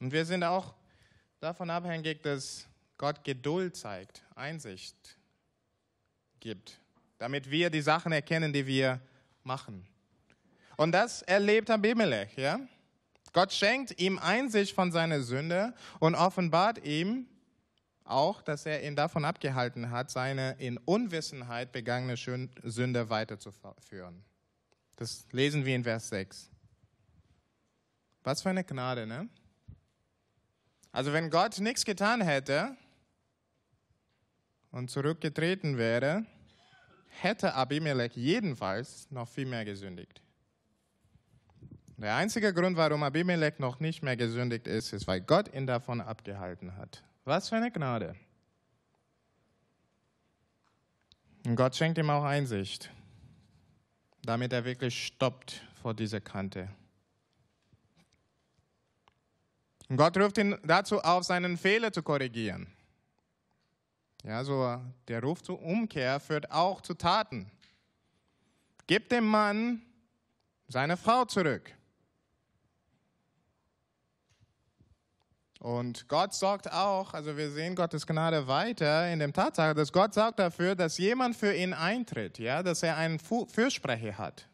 Und 0.00 0.12
wir 0.12 0.26
sind 0.26 0.44
auch 0.44 0.74
davon 1.40 1.70
abhängig, 1.70 2.22
dass 2.22 2.66
Gott 2.98 3.24
Geduld 3.24 3.76
zeigt, 3.76 4.22
Einsicht 4.34 4.96
gibt, 6.40 6.80
damit 7.18 7.50
wir 7.50 7.70
die 7.70 7.80
Sachen 7.80 8.12
erkennen, 8.12 8.52
die 8.52 8.66
wir 8.66 9.00
machen. 9.42 9.86
Und 10.76 10.92
das 10.92 11.22
erlebt 11.22 11.70
Abimelech, 11.70 12.36
ja? 12.36 12.60
Gott 13.32 13.52
schenkt 13.52 14.00
ihm 14.00 14.18
Einsicht 14.18 14.74
von 14.74 14.92
seiner 14.92 15.20
Sünde 15.20 15.74
und 15.98 16.14
offenbart 16.14 16.84
ihm 16.86 17.26
auch, 18.04 18.42
dass 18.42 18.66
er 18.66 18.86
ihn 18.86 18.96
davon 18.96 19.24
abgehalten 19.24 19.90
hat, 19.90 20.10
seine 20.10 20.52
in 20.58 20.78
Unwissenheit 20.78 21.72
begangene 21.72 22.16
Sünde 22.16 23.10
weiterzuführen. 23.10 24.24
Das 24.96 25.26
lesen 25.32 25.64
wir 25.64 25.74
in 25.74 25.84
Vers 25.84 26.10
6. 26.10 26.50
Was 28.22 28.42
für 28.42 28.50
eine 28.50 28.62
Gnade, 28.62 29.06
ne? 29.06 29.28
Also 30.94 31.12
wenn 31.12 31.28
Gott 31.28 31.58
nichts 31.58 31.84
getan 31.84 32.20
hätte 32.20 32.76
und 34.70 34.92
zurückgetreten 34.92 35.76
wäre, 35.76 36.24
hätte 37.08 37.54
Abimelech 37.54 38.14
jedenfalls 38.14 39.10
noch 39.10 39.28
viel 39.28 39.46
mehr 39.46 39.64
gesündigt. 39.64 40.22
Der 41.96 42.14
einzige 42.14 42.54
Grund, 42.54 42.76
warum 42.76 43.02
Abimelech 43.02 43.58
noch 43.58 43.80
nicht 43.80 44.04
mehr 44.04 44.16
gesündigt 44.16 44.68
ist, 44.68 44.92
ist, 44.92 45.08
weil 45.08 45.20
Gott 45.20 45.52
ihn 45.52 45.66
davon 45.66 46.00
abgehalten 46.00 46.76
hat. 46.76 47.02
Was 47.24 47.48
für 47.48 47.56
eine 47.56 47.72
Gnade. 47.72 48.14
Und 51.44 51.56
Gott 51.56 51.74
schenkt 51.74 51.98
ihm 51.98 52.10
auch 52.10 52.22
Einsicht, 52.22 52.92
damit 54.22 54.52
er 54.52 54.64
wirklich 54.64 55.06
stoppt 55.06 55.60
vor 55.82 55.92
dieser 55.92 56.20
Kante. 56.20 56.68
Und 59.88 59.96
Gott 59.96 60.16
ruft 60.16 60.38
ihn 60.38 60.58
dazu 60.64 61.00
auf, 61.00 61.24
seinen 61.24 61.56
Fehler 61.56 61.92
zu 61.92 62.02
korrigieren. 62.02 62.66
Ja, 64.24 64.42
so 64.42 64.80
der 65.08 65.22
Ruf 65.22 65.42
zur 65.42 65.62
Umkehr 65.62 66.18
führt 66.20 66.50
auch 66.50 66.80
zu 66.80 66.94
Taten. 66.94 67.50
Gib 68.86 69.10
dem 69.10 69.26
Mann 69.26 69.82
seine 70.68 70.96
Frau 70.96 71.24
zurück. 71.26 71.70
Und 75.60 76.08
Gott 76.08 76.34
sorgt 76.34 76.70
auch, 76.70 77.14
also 77.14 77.38
wir 77.38 77.50
sehen 77.50 77.74
Gottes 77.74 78.06
Gnade 78.06 78.46
weiter 78.46 79.10
in 79.10 79.18
dem 79.18 79.32
Tatsache, 79.32 79.74
dass 79.74 79.92
Gott 79.92 80.12
sorgt 80.12 80.38
dafür, 80.38 80.74
dass 80.74 80.98
jemand 80.98 81.36
für 81.36 81.54
ihn 81.54 81.72
eintritt, 81.72 82.38
ja, 82.38 82.62
dass 82.62 82.82
er 82.82 82.98
einen 82.98 83.18
Fürsprecher 83.18 84.18
hat. 84.18 84.46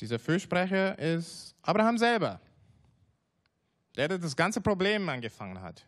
Dieser 0.00 0.18
Fürsprecher 0.18 0.98
ist 0.98 1.54
Abraham 1.62 1.98
selber, 1.98 2.40
der 3.96 4.08
das 4.08 4.36
ganze 4.36 4.60
Problem 4.60 5.08
angefangen 5.08 5.60
hat. 5.60 5.86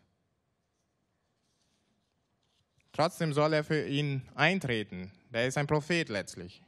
Trotzdem 2.91 3.33
soll 3.33 3.53
er 3.53 3.63
für 3.63 3.87
ihn 3.87 4.27
eintreten. 4.35 5.11
Der 5.29 5.47
ist 5.47 5.57
ein 5.57 5.67
Prophet 5.67 6.09
letztlich. 6.09 6.61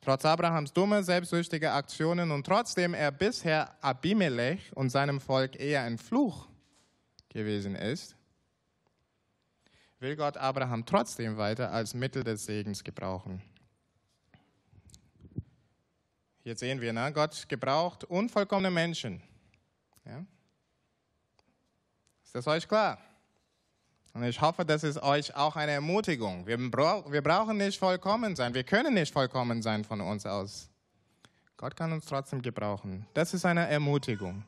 Trotz 0.00 0.24
Abrahams 0.24 0.72
dumme, 0.72 1.02
selbstsüchtige 1.02 1.72
Aktionen 1.72 2.30
und 2.30 2.44
trotzdem 2.44 2.94
er 2.94 3.12
bisher 3.12 3.74
Abimelech 3.82 4.74
und 4.74 4.90
seinem 4.90 5.20
Volk 5.20 5.60
eher 5.60 5.82
ein 5.82 5.98
Fluch 5.98 6.48
gewesen 7.28 7.76
ist, 7.76 8.16
will 10.00 10.16
Gott 10.16 10.38
Abraham 10.38 10.86
trotzdem 10.86 11.36
weiter 11.36 11.70
als 11.70 11.94
Mittel 11.94 12.24
des 12.24 12.46
Segens 12.46 12.82
gebrauchen. 12.82 13.42
Hier 16.42 16.56
sehen 16.56 16.80
wir, 16.80 16.92
ne? 16.92 17.12
Gott 17.12 17.48
gebraucht 17.48 18.04
unvollkommene 18.04 18.70
Menschen. 18.70 19.22
Ja? 20.04 20.24
Ist 22.24 22.34
das 22.34 22.46
euch 22.46 22.66
klar? 22.66 22.98
Und 24.12 24.24
ich 24.24 24.40
hoffe, 24.40 24.64
das 24.64 24.82
ist 24.82 25.00
euch 25.02 25.34
auch 25.36 25.54
eine 25.54 25.72
Ermutigung. 25.72 26.46
Wir, 26.46 26.58
wir 26.58 27.22
brauchen 27.22 27.56
nicht 27.58 27.78
vollkommen 27.78 28.34
sein. 28.34 28.54
Wir 28.54 28.64
können 28.64 28.94
nicht 28.94 29.12
vollkommen 29.12 29.62
sein 29.62 29.84
von 29.84 30.00
uns 30.00 30.26
aus. 30.26 30.68
Gott 31.56 31.76
kann 31.76 31.92
uns 31.92 32.06
trotzdem 32.06 32.40
gebrauchen. 32.40 33.06
Das 33.14 33.34
ist 33.34 33.44
eine 33.44 33.68
Ermutigung. 33.68 34.44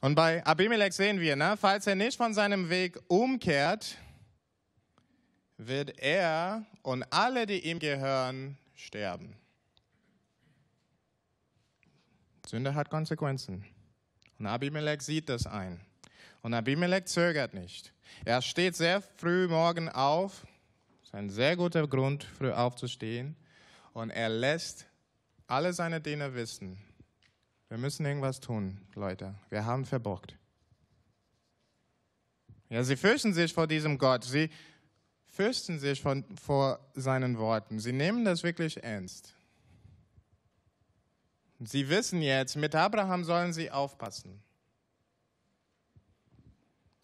Und 0.00 0.14
bei 0.14 0.44
Abimelech 0.46 0.94
sehen 0.94 1.20
wir, 1.20 1.36
ne, 1.36 1.56
falls 1.60 1.86
er 1.86 1.94
nicht 1.94 2.16
von 2.16 2.32
seinem 2.32 2.70
Weg 2.70 2.98
umkehrt, 3.08 3.96
wird 5.58 5.98
er 5.98 6.64
und 6.82 7.02
alle, 7.12 7.44
die 7.44 7.68
ihm 7.68 7.78
gehören, 7.78 8.56
sterben. 8.74 9.39
Sünde 12.50 12.74
hat 12.74 12.90
Konsequenzen. 12.90 13.64
Und 14.40 14.46
Abimelech 14.48 15.02
sieht 15.02 15.28
das 15.28 15.46
ein. 15.46 15.80
Und 16.42 16.52
Abimelech 16.52 17.04
zögert 17.04 17.54
nicht. 17.54 17.92
Er 18.24 18.42
steht 18.42 18.74
sehr 18.74 19.02
früh 19.02 19.46
morgen 19.46 19.88
auf. 19.88 20.44
Das 20.98 21.10
ist 21.10 21.14
ein 21.14 21.30
sehr 21.30 21.56
guter 21.56 21.86
Grund, 21.86 22.24
früh 22.24 22.50
aufzustehen. 22.50 23.36
Und 23.92 24.10
er 24.10 24.28
lässt 24.28 24.86
alle 25.46 25.72
seine 25.72 26.00
Diener 26.00 26.34
wissen, 26.34 26.76
wir 27.68 27.78
müssen 27.78 28.04
irgendwas 28.04 28.40
tun, 28.40 28.80
Leute. 28.96 29.36
Wir 29.48 29.64
haben 29.64 29.84
verbockt. 29.84 30.36
Ja, 32.68 32.82
sie 32.82 32.96
fürchten 32.96 33.32
sich 33.32 33.54
vor 33.54 33.68
diesem 33.68 33.96
Gott. 33.96 34.24
Sie 34.24 34.50
fürchten 35.26 35.78
sich 35.78 36.02
von, 36.02 36.24
vor 36.36 36.80
seinen 36.94 37.38
Worten. 37.38 37.78
Sie 37.78 37.92
nehmen 37.92 38.24
das 38.24 38.42
wirklich 38.42 38.82
ernst. 38.82 39.34
Sie 41.62 41.88
wissen 41.90 42.22
jetzt, 42.22 42.56
mit 42.56 42.74
Abraham 42.74 43.22
sollen 43.22 43.52
sie 43.52 43.70
aufpassen. 43.70 44.42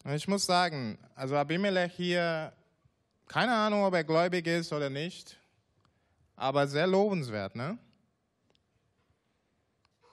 Ich 0.05 0.27
muss 0.27 0.47
sagen, 0.47 0.97
also 1.13 1.35
Abimelech 1.35 1.93
hier, 1.93 2.53
keine 3.27 3.53
Ahnung, 3.53 3.83
ob 3.83 3.93
er 3.93 4.03
gläubig 4.03 4.47
ist 4.47 4.73
oder 4.73 4.89
nicht, 4.89 5.37
aber 6.35 6.67
sehr 6.67 6.87
lobenswert, 6.87 7.55
ne? 7.55 7.77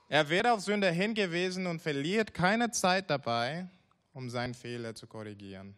Er 0.08 0.28
wird 0.28 0.46
auf 0.46 0.60
Sünde 0.60 0.90
hingewiesen 0.90 1.66
und 1.66 1.80
verliert 1.80 2.34
keine 2.34 2.70
Zeit 2.70 3.08
dabei, 3.08 3.66
um 4.12 4.28
seinen 4.28 4.52
Fehler 4.52 4.94
zu 4.94 5.06
korrigieren. 5.06 5.74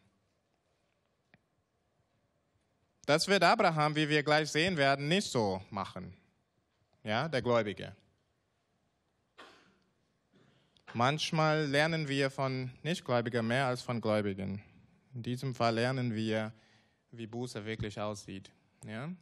Das 3.07 3.29
wird 3.29 3.45
Abraham, 3.45 3.95
wie 3.95 4.09
wir 4.09 4.25
gleich 4.25 4.51
sehen 4.51 4.77
werden, 4.77 5.07
nicht 5.07 5.31
so 5.31 5.63
machen. 5.71 6.17
Ja, 7.05 7.29
der 7.29 7.41
Gläubige. 7.41 7.95
Manchmal 10.97 11.67
lernen 11.67 12.09
wir 12.09 12.31
von 12.31 12.71
Nichtgläubigen 12.83 13.47
mehr 13.47 13.67
als 13.67 13.83
von 13.83 14.01
Gläubigen. 14.01 14.63
In 15.13 15.23
diesem 15.23 15.55
Fall 15.55 15.75
lernen 15.75 16.15
wir, 16.15 16.55
wie 17.11 17.27
Buße 17.27 17.67
wirklich 17.67 18.01
aussieht. 18.01 18.51
Ja? 18.87 19.13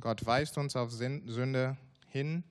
Gott 0.00 0.24
weist 0.24 0.56
uns 0.56 0.74
auf 0.74 0.90
Sünde 0.90 1.76
hin. 2.08 2.42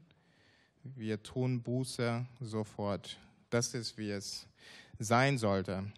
Wir 0.84 1.24
tun 1.24 1.64
Buße 1.64 2.24
sofort. 2.40 3.18
Das 3.50 3.74
ist, 3.74 3.98
wie 3.98 4.12
es 4.12 4.46
sein 5.00 5.40
sollte. 5.40 5.92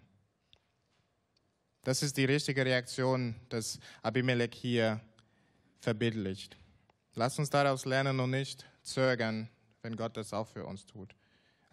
Das 1.82 2.02
ist 2.02 2.16
die 2.16 2.24
richtige 2.24 2.64
Reaktion, 2.64 3.34
dass 3.50 3.78
Abimelech 4.00 4.54
hier 4.54 4.98
verbildlicht. 5.78 6.56
Lass 7.16 7.38
uns 7.38 7.50
daraus 7.50 7.84
lernen 7.84 8.18
und 8.18 8.30
nicht 8.30 8.64
zögern, 8.82 9.50
wenn 9.82 9.94
Gott 9.94 10.16
das 10.16 10.32
auch 10.32 10.48
für 10.48 10.64
uns 10.64 10.86
tut. 10.86 11.14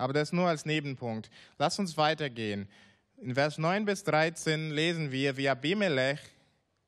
Aber 0.02 0.14
das 0.14 0.34
nur 0.34 0.48
als 0.48 0.66
Nebenpunkt. 0.66 1.30
Lass 1.60 1.78
uns 1.78 1.96
weitergehen. 1.96 2.68
In 3.18 3.36
Vers 3.36 3.60
9 3.60 3.86
bis 3.86 4.04
13 4.04 4.72
lesen 4.72 5.12
wir, 5.12 5.38
wie 5.38 5.48
Abimelech 5.48 6.20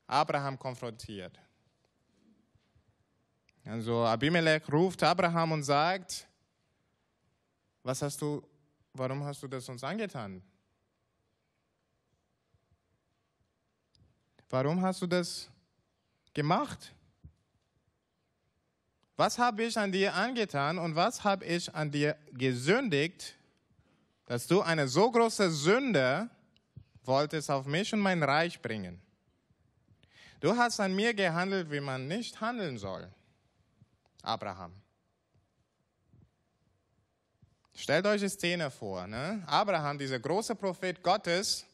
Abraham 0.08 0.58
konfrontiert. 0.58 1.40
Also 3.66 4.04
Abimelech 4.04 4.64
ruft 4.72 5.04
Abraham 5.04 5.52
und 5.52 5.62
sagt, 5.62 6.28
was 7.84 8.02
hast 8.02 8.20
du, 8.20 8.42
warum 8.94 9.24
hast 9.24 9.44
du 9.44 9.48
das 9.48 9.70
uns 9.70 9.84
angetan? 9.84 10.42
Warum 14.50 14.82
hast 14.82 15.04
du 15.04 15.06
das 15.06 15.52
gemacht? 16.34 16.92
Was 19.24 19.38
habe 19.38 19.64
ich 19.64 19.78
an 19.78 19.94
dir 19.94 20.16
angetan 20.16 20.78
und 20.78 20.98
was 20.98 21.24
habe 21.24 21.46
ich 21.46 21.74
an 21.74 21.90
dir 21.90 22.18
gesündigt, 22.34 23.36
dass 24.26 24.48
du 24.48 24.62
eine 24.62 24.90
so 24.90 25.10
große 25.10 25.50
Sünde 25.50 26.30
wolltest 27.06 27.50
auf 27.50 27.66
mich 27.66 27.94
und 27.94 28.02
mein 28.02 28.22
Reich 28.22 28.62
bringen? 28.62 29.02
Du 30.42 30.58
hast 30.58 30.82
an 30.82 30.94
mir 30.94 31.14
gehandelt, 31.14 31.72
wie 31.72 31.80
man 31.80 32.06
nicht 32.06 32.42
handeln 32.42 32.78
soll. 32.78 33.10
Abraham. 34.24 34.74
Stellt 37.76 38.06
euch 38.06 38.20
die 38.20 38.28
Szene 38.28 38.70
vor. 38.70 39.08
Ne? 39.08 39.42
Abraham, 39.48 39.98
dieser 40.00 40.20
große 40.20 40.54
Prophet 40.54 41.02
Gottes, 41.02 41.66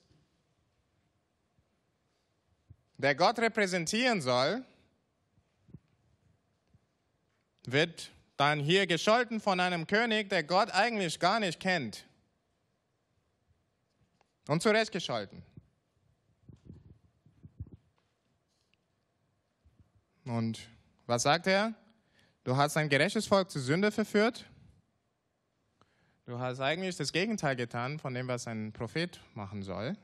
der 2.95 3.15
Gott 3.15 3.39
repräsentieren 3.39 4.21
soll, 4.21 4.63
wird 7.71 8.11
dann 8.37 8.59
hier 8.59 8.87
gescholten 8.87 9.41
von 9.41 9.59
einem 9.59 9.85
König, 9.85 10.29
der 10.29 10.43
Gott 10.43 10.71
eigentlich 10.71 11.19
gar 11.19 11.39
nicht 11.39 11.59
kennt. 11.59 12.05
Und 14.47 14.61
zurecht 14.63 14.91
gescholten. 14.91 15.43
Und 20.23 20.59
was 21.05 21.23
sagt 21.23 21.47
er? 21.47 21.73
Du 22.43 22.55
hast 22.55 22.77
ein 22.77 22.87
gerechtes 22.87 23.27
Volk 23.27 23.51
zur 23.51 23.61
Sünde 23.61 23.91
verführt. 23.91 24.45
Du 26.25 26.39
hast 26.39 26.59
eigentlich 26.59 26.95
das 26.95 27.11
Gegenteil 27.11 27.55
getan 27.55 27.99
von 27.99 28.13
dem, 28.13 28.27
was 28.27 28.47
ein 28.47 28.71
Prophet 28.71 29.19
machen 29.33 29.63
soll. 29.63 29.97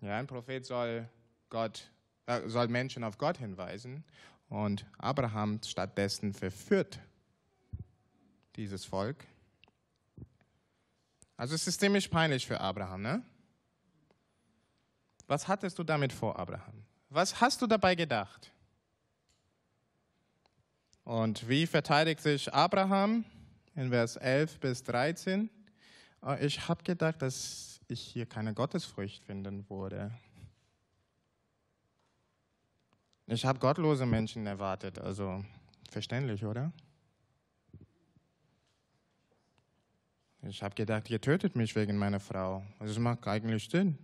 Ja, 0.00 0.16
ein 0.16 0.26
Prophet 0.26 0.64
soll, 0.64 1.08
Gott, 1.50 1.90
äh, 2.26 2.48
soll 2.48 2.68
Menschen 2.68 3.04
auf 3.04 3.18
Gott 3.18 3.38
hinweisen 3.38 4.04
und 4.50 4.84
Abraham 4.98 5.60
stattdessen 5.64 6.34
verführt 6.34 7.00
dieses 8.56 8.84
Volk. 8.84 9.24
Also 11.36 11.54
es 11.54 11.66
ist 11.66 11.80
ziemlich 11.80 12.10
peinlich 12.10 12.46
für 12.46 12.60
Abraham, 12.60 13.00
ne? 13.00 13.22
Was 15.26 15.48
hattest 15.48 15.78
du 15.78 15.84
damit 15.84 16.12
vor, 16.12 16.38
Abraham? 16.38 16.84
Was 17.08 17.40
hast 17.40 17.62
du 17.62 17.66
dabei 17.66 17.94
gedacht? 17.94 18.52
Und 21.04 21.48
wie 21.48 21.66
verteidigt 21.66 22.20
sich 22.20 22.52
Abraham 22.52 23.24
in 23.74 23.90
Vers 23.90 24.16
11 24.16 24.58
bis 24.58 24.82
13? 24.82 25.48
Äh, 26.24 26.44
ich 26.44 26.68
habe 26.68 26.82
gedacht, 26.82 27.22
dass 27.22 27.80
ich 27.88 28.00
hier 28.00 28.26
keine 28.26 28.52
Gottesfurcht 28.52 29.24
finden 29.24 29.68
würde. 29.70 30.10
Ich 33.32 33.44
habe 33.44 33.60
gottlose 33.60 34.06
Menschen 34.06 34.44
erwartet, 34.44 34.98
also 34.98 35.44
verständlich, 35.88 36.44
oder? 36.44 36.72
Ich 40.42 40.64
habe 40.64 40.74
gedacht, 40.74 41.08
ihr 41.10 41.20
tötet 41.20 41.54
mich 41.54 41.76
wegen 41.76 41.96
meiner 41.96 42.18
Frau. 42.18 42.66
Es 42.80 42.98
macht 42.98 43.28
eigentlich 43.28 43.68
Sinn. 43.68 43.96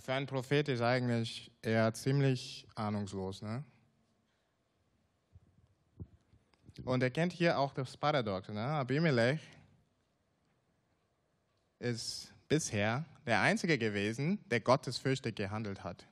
Für 0.00 0.14
einen 0.14 0.26
Prophet 0.26 0.68
ist 0.68 0.80
eigentlich 0.80 1.52
eher 1.62 1.94
ziemlich 1.94 2.66
ahnungslos. 2.74 3.40
Ne? 3.40 3.62
Und 6.84 7.04
er 7.04 7.10
kennt 7.12 7.32
hier 7.32 7.56
auch 7.56 7.72
das 7.72 7.96
Paradox. 7.96 8.48
Ne? 8.48 8.60
Abimelech 8.60 9.40
ist 11.78 12.34
bisher 12.48 13.04
der 13.24 13.40
Einzige 13.42 13.78
gewesen, 13.78 14.40
der 14.50 14.58
gottesfürchtig 14.58 15.36
gehandelt 15.36 15.84
hat. 15.84 16.04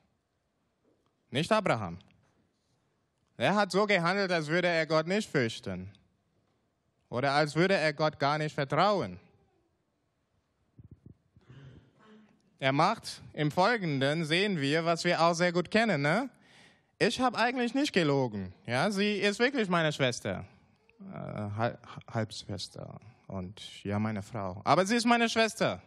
Nicht 1.31 1.51
Abraham. 1.51 1.97
Er 3.37 3.55
hat 3.55 3.71
so 3.71 3.87
gehandelt, 3.87 4.31
als 4.31 4.47
würde 4.47 4.67
er 4.67 4.85
Gott 4.85 5.07
nicht 5.07 5.29
fürchten. 5.29 5.89
Oder 7.09 7.31
als 7.31 7.55
würde 7.55 7.75
er 7.75 7.93
Gott 7.93 8.19
gar 8.19 8.37
nicht 8.37 8.53
vertrauen. 8.53 9.19
Er 12.59 12.73
macht 12.73 13.21
im 13.33 13.49
Folgenden, 13.49 14.23
sehen 14.25 14.61
wir, 14.61 14.85
was 14.85 15.03
wir 15.03 15.19
auch 15.21 15.33
sehr 15.33 15.51
gut 15.51 15.71
kennen. 15.71 16.01
Ne? 16.01 16.29
Ich 16.99 17.19
habe 17.19 17.37
eigentlich 17.37 17.73
nicht 17.73 17.93
gelogen. 17.93 18.53
Ja, 18.67 18.91
sie 18.91 19.15
ist 19.15 19.39
wirklich 19.39 19.67
meine 19.67 19.91
Schwester, 19.91 20.45
äh, 21.11 21.71
Halbschwester 22.07 22.99
und 23.25 23.83
ja, 23.83 23.97
meine 23.97 24.21
Frau. 24.21 24.61
Aber 24.63 24.85
sie 24.85 24.97
ist 24.97 25.05
meine 25.05 25.27
Schwester. 25.27 25.81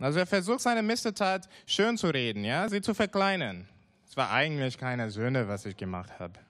Also 0.00 0.18
er 0.18 0.26
versucht 0.26 0.60
seine 0.60 0.82
Missetat 0.82 1.48
schön 1.66 1.98
zu 1.98 2.08
reden, 2.08 2.42
ja, 2.44 2.68
sie 2.68 2.80
zu 2.80 2.94
verkleinern. 2.94 3.68
Es 4.08 4.16
war 4.16 4.32
eigentlich 4.32 4.78
keine 4.78 5.10
Sünde, 5.10 5.46
was 5.46 5.66
ich 5.66 5.76
gemacht 5.76 6.18
habe. 6.18 6.40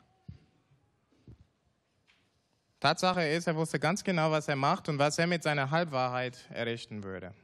Tatsache 2.78 3.26
ist, 3.26 3.46
er 3.46 3.56
wusste 3.56 3.78
ganz 3.78 4.04
genau, 4.04 4.30
was 4.30 4.48
er 4.48 4.56
macht 4.56 4.88
und 4.88 4.98
was 4.98 5.18
er 5.18 5.26
mit 5.26 5.42
seiner 5.42 5.70
Halbwahrheit 5.70 6.38
errichten 6.50 7.02
würde. 7.02 7.34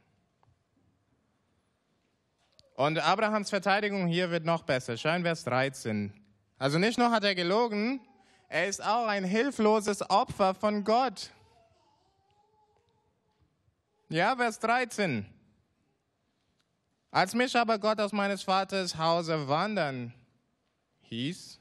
Und 2.77 2.99
Abrahams 2.99 3.51
Verteidigung 3.51 4.07
hier 4.07 4.31
wird 4.31 4.45
noch 4.45 4.63
besser. 4.63 4.97
Schau 4.97 5.15
in 5.15 5.23
Vers 5.23 5.45
13. 5.45 6.13
Also 6.59 6.79
nicht 6.79 6.99
nur 6.99 7.11
hat 7.11 7.25
er 7.25 7.35
gelogen, 7.35 8.01
er 8.49 8.69
ist 8.69 8.83
auch 8.83 9.09
ein 9.09 9.25
hilfloses 9.25 10.09
Opfer 10.09 10.55
von 10.55 10.85
Gott. 10.85 11.31
Ja, 14.09 14.37
Vers 14.37 14.61
13. 14.61 15.27
Als 17.17 17.33
mich 17.33 17.57
aber 17.57 17.79
Gott 17.79 17.99
aus 17.99 18.13
meines 18.13 18.43
Vaters 18.43 18.99
Hause 18.99 19.49
wandern 19.49 20.13
hieß, 21.01 21.59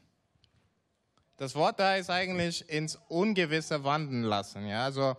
das 1.38 1.56
Wort 1.56 1.80
da 1.80 1.96
ist 1.96 2.10
eigentlich 2.10 2.70
ins 2.70 3.00
Ungewisse 3.08 3.82
wandeln 3.86 4.24
lassen. 4.24 4.68
Ja? 4.68 4.84
Also 4.84 5.16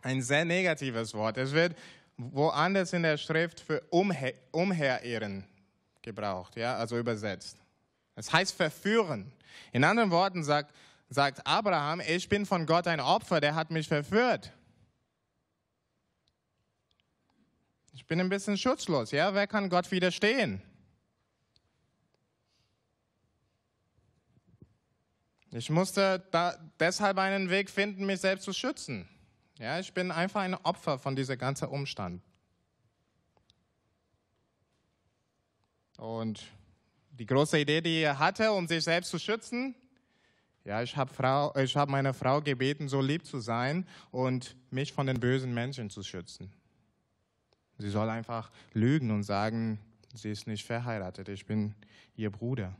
ein 0.00 0.22
sehr 0.22 0.46
negatives 0.46 1.12
Wort. 1.12 1.36
Es 1.36 1.52
wird 1.52 1.76
woanders 2.16 2.94
in 2.94 3.02
der 3.02 3.18
Schrift 3.18 3.60
für 3.60 3.82
umher, 3.90 4.32
umherirren 4.52 5.44
gebraucht, 6.00 6.56
ja? 6.56 6.78
also 6.78 6.96
übersetzt. 6.96 7.58
Es 8.14 8.32
heißt 8.32 8.56
verführen. 8.56 9.30
In 9.72 9.84
anderen 9.84 10.10
Worten 10.10 10.44
sagt, 10.44 10.74
sagt 11.10 11.46
Abraham, 11.46 12.00
ich 12.00 12.26
bin 12.30 12.46
von 12.46 12.64
Gott 12.64 12.86
ein 12.86 13.00
Opfer, 13.00 13.42
der 13.42 13.54
hat 13.54 13.70
mich 13.70 13.86
verführt. 13.86 14.50
Ich 17.98 18.06
bin 18.06 18.20
ein 18.20 18.28
bisschen 18.28 18.56
schutzlos, 18.56 19.10
ja? 19.10 19.34
Wer 19.34 19.48
kann 19.48 19.68
Gott 19.68 19.90
widerstehen? 19.90 20.62
Ich 25.50 25.68
musste 25.68 26.22
deshalb 26.78 27.18
einen 27.18 27.50
Weg 27.50 27.68
finden, 27.68 28.06
mich 28.06 28.20
selbst 28.20 28.44
zu 28.44 28.52
schützen. 28.52 29.08
Ja, 29.58 29.80
ich 29.80 29.92
bin 29.92 30.12
einfach 30.12 30.42
ein 30.42 30.54
Opfer 30.54 31.00
von 31.00 31.16
diesem 31.16 31.36
ganzen 31.38 31.66
Umstand. 31.66 32.22
Und 35.96 36.46
die 37.10 37.26
große 37.26 37.58
Idee, 37.58 37.80
die 37.80 38.02
er 38.02 38.20
hatte, 38.20 38.52
um 38.52 38.68
sich 38.68 38.84
selbst 38.84 39.10
zu 39.10 39.18
schützen, 39.18 39.74
ja, 40.64 40.84
ich 40.84 40.96
habe 40.96 41.12
hab 41.20 41.88
meine 41.88 42.14
Frau 42.14 42.42
gebeten, 42.42 42.88
so 42.88 43.00
lieb 43.00 43.26
zu 43.26 43.40
sein 43.40 43.88
und 44.12 44.54
mich 44.70 44.92
von 44.92 45.08
den 45.08 45.18
bösen 45.18 45.52
Menschen 45.52 45.90
zu 45.90 46.04
schützen. 46.04 46.52
Sie 47.78 47.90
soll 47.90 48.10
einfach 48.10 48.50
lügen 48.74 49.12
und 49.12 49.22
sagen, 49.22 49.78
sie 50.12 50.30
ist 50.30 50.46
nicht 50.46 50.66
verheiratet, 50.66 51.28
ich 51.28 51.46
bin 51.46 51.74
ihr 52.16 52.30
Bruder. 52.30 52.74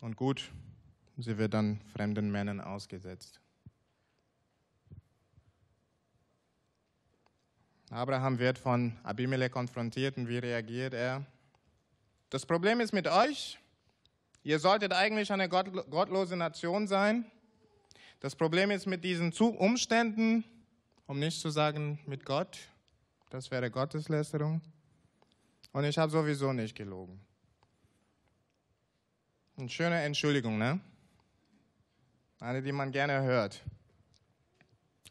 Und 0.00 0.16
gut, 0.16 0.50
sie 1.16 1.38
wird 1.38 1.54
dann 1.54 1.80
fremden 1.92 2.30
Männern 2.30 2.60
ausgesetzt. 2.60 3.40
Abraham 7.90 8.40
wird 8.40 8.58
von 8.58 8.98
Abimelech 9.04 9.52
konfrontiert 9.52 10.16
und 10.16 10.28
wie 10.28 10.38
reagiert 10.38 10.92
er? 10.92 11.24
Das 12.30 12.44
Problem 12.44 12.80
ist 12.80 12.92
mit 12.92 13.06
euch, 13.06 13.60
ihr 14.42 14.58
solltet 14.58 14.92
eigentlich 14.92 15.30
eine 15.30 15.48
gottlose 15.48 16.36
Nation 16.36 16.88
sein. 16.88 17.24
Das 18.18 18.34
Problem 18.34 18.72
ist 18.72 18.86
mit 18.86 19.04
diesen 19.04 19.32
Umständen, 19.32 20.44
um 21.06 21.18
nicht 21.18 21.40
zu 21.40 21.50
sagen 21.50 21.98
mit 22.06 22.24
Gott, 22.24 22.58
das 23.30 23.50
wäre 23.50 23.70
Gotteslästerung. 23.70 24.60
Und 25.72 25.84
ich 25.84 25.98
habe 25.98 26.10
sowieso 26.10 26.52
nicht 26.52 26.74
gelogen. 26.74 27.20
Eine 29.58 29.68
schöne 29.68 30.00
Entschuldigung, 30.02 30.58
ne? 30.58 30.80
Eine, 32.40 32.62
die 32.62 32.72
man 32.72 32.92
gerne 32.92 33.22
hört. 33.22 33.62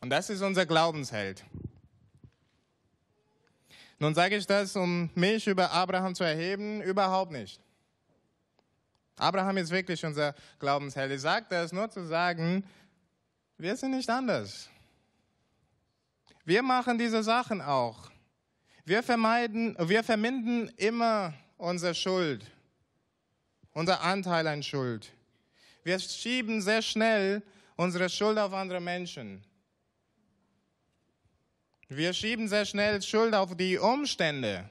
Und 0.01 0.09
das 0.09 0.29
ist 0.29 0.41
unser 0.41 0.65
Glaubensheld. 0.65 1.43
Nun 3.97 4.13
sage 4.13 4.35
ich 4.35 4.45
das, 4.45 4.75
um 4.75 5.09
mich 5.15 5.47
über 5.47 5.71
Abraham 5.71 6.13
zu 6.13 6.23
erheben? 6.23 6.81
Überhaupt 6.81 7.31
nicht. 7.31 7.59
Abraham 9.17 9.57
ist 9.57 9.71
wirklich 9.71 10.05
unser 10.05 10.35
Glaubensheld. 10.59 11.11
Ich 11.11 11.21
sage 11.21 11.45
das 11.49 11.71
nur 11.71 11.89
zu 11.89 12.05
sagen, 12.05 12.65
wir 13.57 13.75
sind 13.77 13.91
nicht 13.91 14.09
anders. 14.09 14.69
Wir 16.45 16.61
machen 16.63 16.97
diese 16.97 17.23
Sachen 17.23 17.61
auch. 17.61 18.09
Wir 18.85 19.01
vermeiden, 19.03 19.75
wir 19.79 20.03
verminden 20.03 20.69
immer 20.77 21.33
unsere 21.57 21.93
Schuld 21.93 22.45
unser 23.75 24.01
Anteil 24.01 24.47
an 24.47 24.63
Schuld. 24.63 25.11
Wir 25.83 25.99
schieben 25.99 26.61
sehr 26.61 26.81
schnell 26.81 27.43
unsere 27.75 28.09
Schuld 28.09 28.39
auf 28.39 28.53
andere 28.53 28.79
Menschen. 28.79 29.43
Wir 31.89 32.13
schieben 32.13 32.47
sehr 32.47 32.65
schnell 32.65 33.01
Schuld 33.01 33.35
auf 33.35 33.55
die 33.55 33.77
Umstände. 33.77 34.67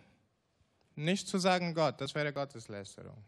Nicht 0.96 1.28
zu 1.28 1.38
sagen 1.38 1.74
Gott, 1.74 2.00
das 2.00 2.14
wäre 2.14 2.32
Gotteslästerung. 2.32 3.22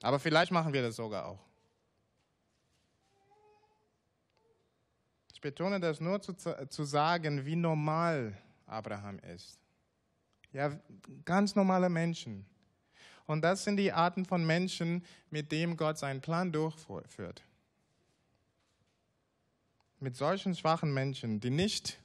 Aber 0.00 0.18
vielleicht 0.18 0.50
machen 0.50 0.72
wir 0.72 0.82
das 0.82 0.96
sogar 0.96 1.26
auch. 1.26 1.38
Betone 5.42 5.78
das 5.78 6.00
nur 6.00 6.22
zu, 6.22 6.32
zu 6.34 6.84
sagen, 6.84 7.44
wie 7.44 7.56
normal 7.56 8.34
Abraham 8.66 9.18
ist. 9.34 9.58
Ja, 10.52 10.78
ganz 11.24 11.54
normale 11.54 11.90
Menschen. 11.90 12.46
Und 13.26 13.42
das 13.42 13.64
sind 13.64 13.76
die 13.76 13.92
Arten 13.92 14.24
von 14.24 14.44
Menschen, 14.46 15.04
mit 15.30 15.52
denen 15.52 15.76
Gott 15.76 15.98
seinen 15.98 16.20
Plan 16.20 16.50
durchführt. 16.50 17.42
Mit 20.00 20.16
solchen 20.16 20.54
schwachen 20.54 20.92
Menschen, 20.92 21.40
die 21.40 21.50
nicht 21.50 21.98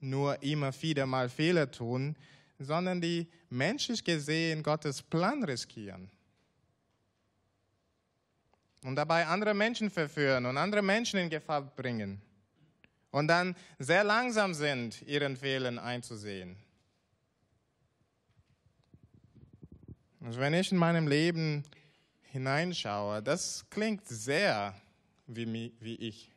nur 0.00 0.42
immer 0.42 0.72
wieder 0.82 1.06
mal 1.06 1.28
Fehler 1.28 1.70
tun, 1.70 2.16
sondern 2.58 3.00
die 3.00 3.28
menschlich 3.50 4.04
gesehen 4.04 4.62
Gottes 4.62 5.02
Plan 5.02 5.42
riskieren. 5.44 6.10
Und 8.84 8.96
dabei 8.96 9.26
andere 9.26 9.54
Menschen 9.54 9.90
verführen 9.90 10.46
und 10.46 10.56
andere 10.56 10.82
Menschen 10.82 11.18
in 11.18 11.30
Gefahr 11.30 11.62
bringen. 11.62 12.22
Und 13.10 13.28
dann 13.28 13.56
sehr 13.78 14.04
langsam 14.04 14.54
sind, 14.54 15.02
ihren 15.02 15.36
Fehlern 15.36 15.78
einzusehen. 15.78 16.56
Also 20.20 20.40
wenn 20.40 20.52
ich 20.54 20.70
in 20.72 20.78
meinem 20.78 21.08
Leben 21.08 21.64
hineinschaue, 22.22 23.22
das 23.22 23.64
klingt 23.70 24.06
sehr 24.06 24.74
wie, 25.26 25.72
wie 25.80 25.94
ich. 25.96 26.30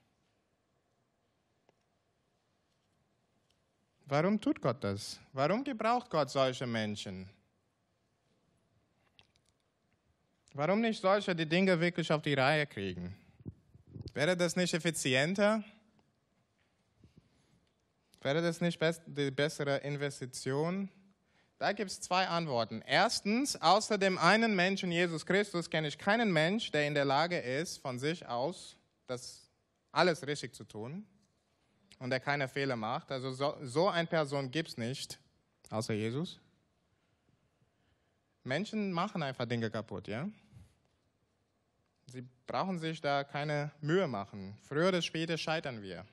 Warum 4.06 4.40
tut 4.40 4.62
Gott 4.62 4.84
das? 4.84 5.20
Warum 5.34 5.64
gebraucht 5.64 6.10
Gott 6.10 6.30
solche 6.30 6.68
Menschen? 6.68 7.30
Warum 10.54 10.82
nicht 10.82 11.02
solche, 11.02 11.34
die 11.34 11.46
Dinge 11.46 11.80
wirklich 11.80 12.12
auf 12.12 12.22
die 12.22 12.34
Reihe 12.34 12.68
kriegen? 12.68 13.16
Wäre 14.14 14.36
das 14.36 14.58
nicht 14.58 14.74
effizienter? 14.74 15.64
Wäre 18.22 18.42
das 18.42 18.62
nicht 18.62 18.80
die 19.08 19.32
bessere 19.32 19.78
Investition? 19.78 20.90
Da 21.58 21.74
gibt 21.74 21.92
es 21.92 22.02
zwei 22.02 22.28
Antworten. 22.28 22.82
Erstens, 22.86 23.60
außer 23.62 23.98
dem 23.98 24.18
einen 24.18 24.56
Menschen, 24.56 24.92
Jesus 24.92 25.26
Christus, 25.26 25.70
kenne 25.70 25.88
ich 25.88 25.98
keinen 25.98 26.32
Mensch, 26.32 26.72
der 26.72 26.88
in 26.88 26.94
der 26.94 27.06
Lage 27.06 27.38
ist, 27.38 27.78
von 27.78 28.00
sich 28.00 28.28
aus 28.28 28.78
das 29.08 29.50
alles 29.92 30.26
richtig 30.26 30.56
zu 30.56 30.64
tun 30.64 31.06
und 32.00 32.10
der 32.10 32.20
keine 32.20 32.48
Fehler 32.48 32.76
macht. 32.76 33.12
Also 33.12 33.32
so, 33.32 33.58
so 33.62 33.90
eine 33.90 34.08
Person 34.08 34.50
gibt 34.50 34.70
es 34.70 34.78
nicht, 34.78 35.20
außer 35.70 35.94
Jesus. 35.94 36.40
Menschen 38.44 38.92
machen 38.92 39.22
einfach 39.22 39.46
Dinge 39.46 39.70
kaputt, 39.70 40.08
ja? 40.08 40.28
Sie 42.08 42.28
brauchen 42.48 42.80
sich 42.80 43.02
da 43.02 43.24
keine 43.24 43.72
Mühe 43.82 44.08
machen. 44.08 44.58
Früher 44.68 44.90
oder 44.90 45.02
später 45.02 45.38
scheitern 45.38 45.82
wir. 45.82 46.06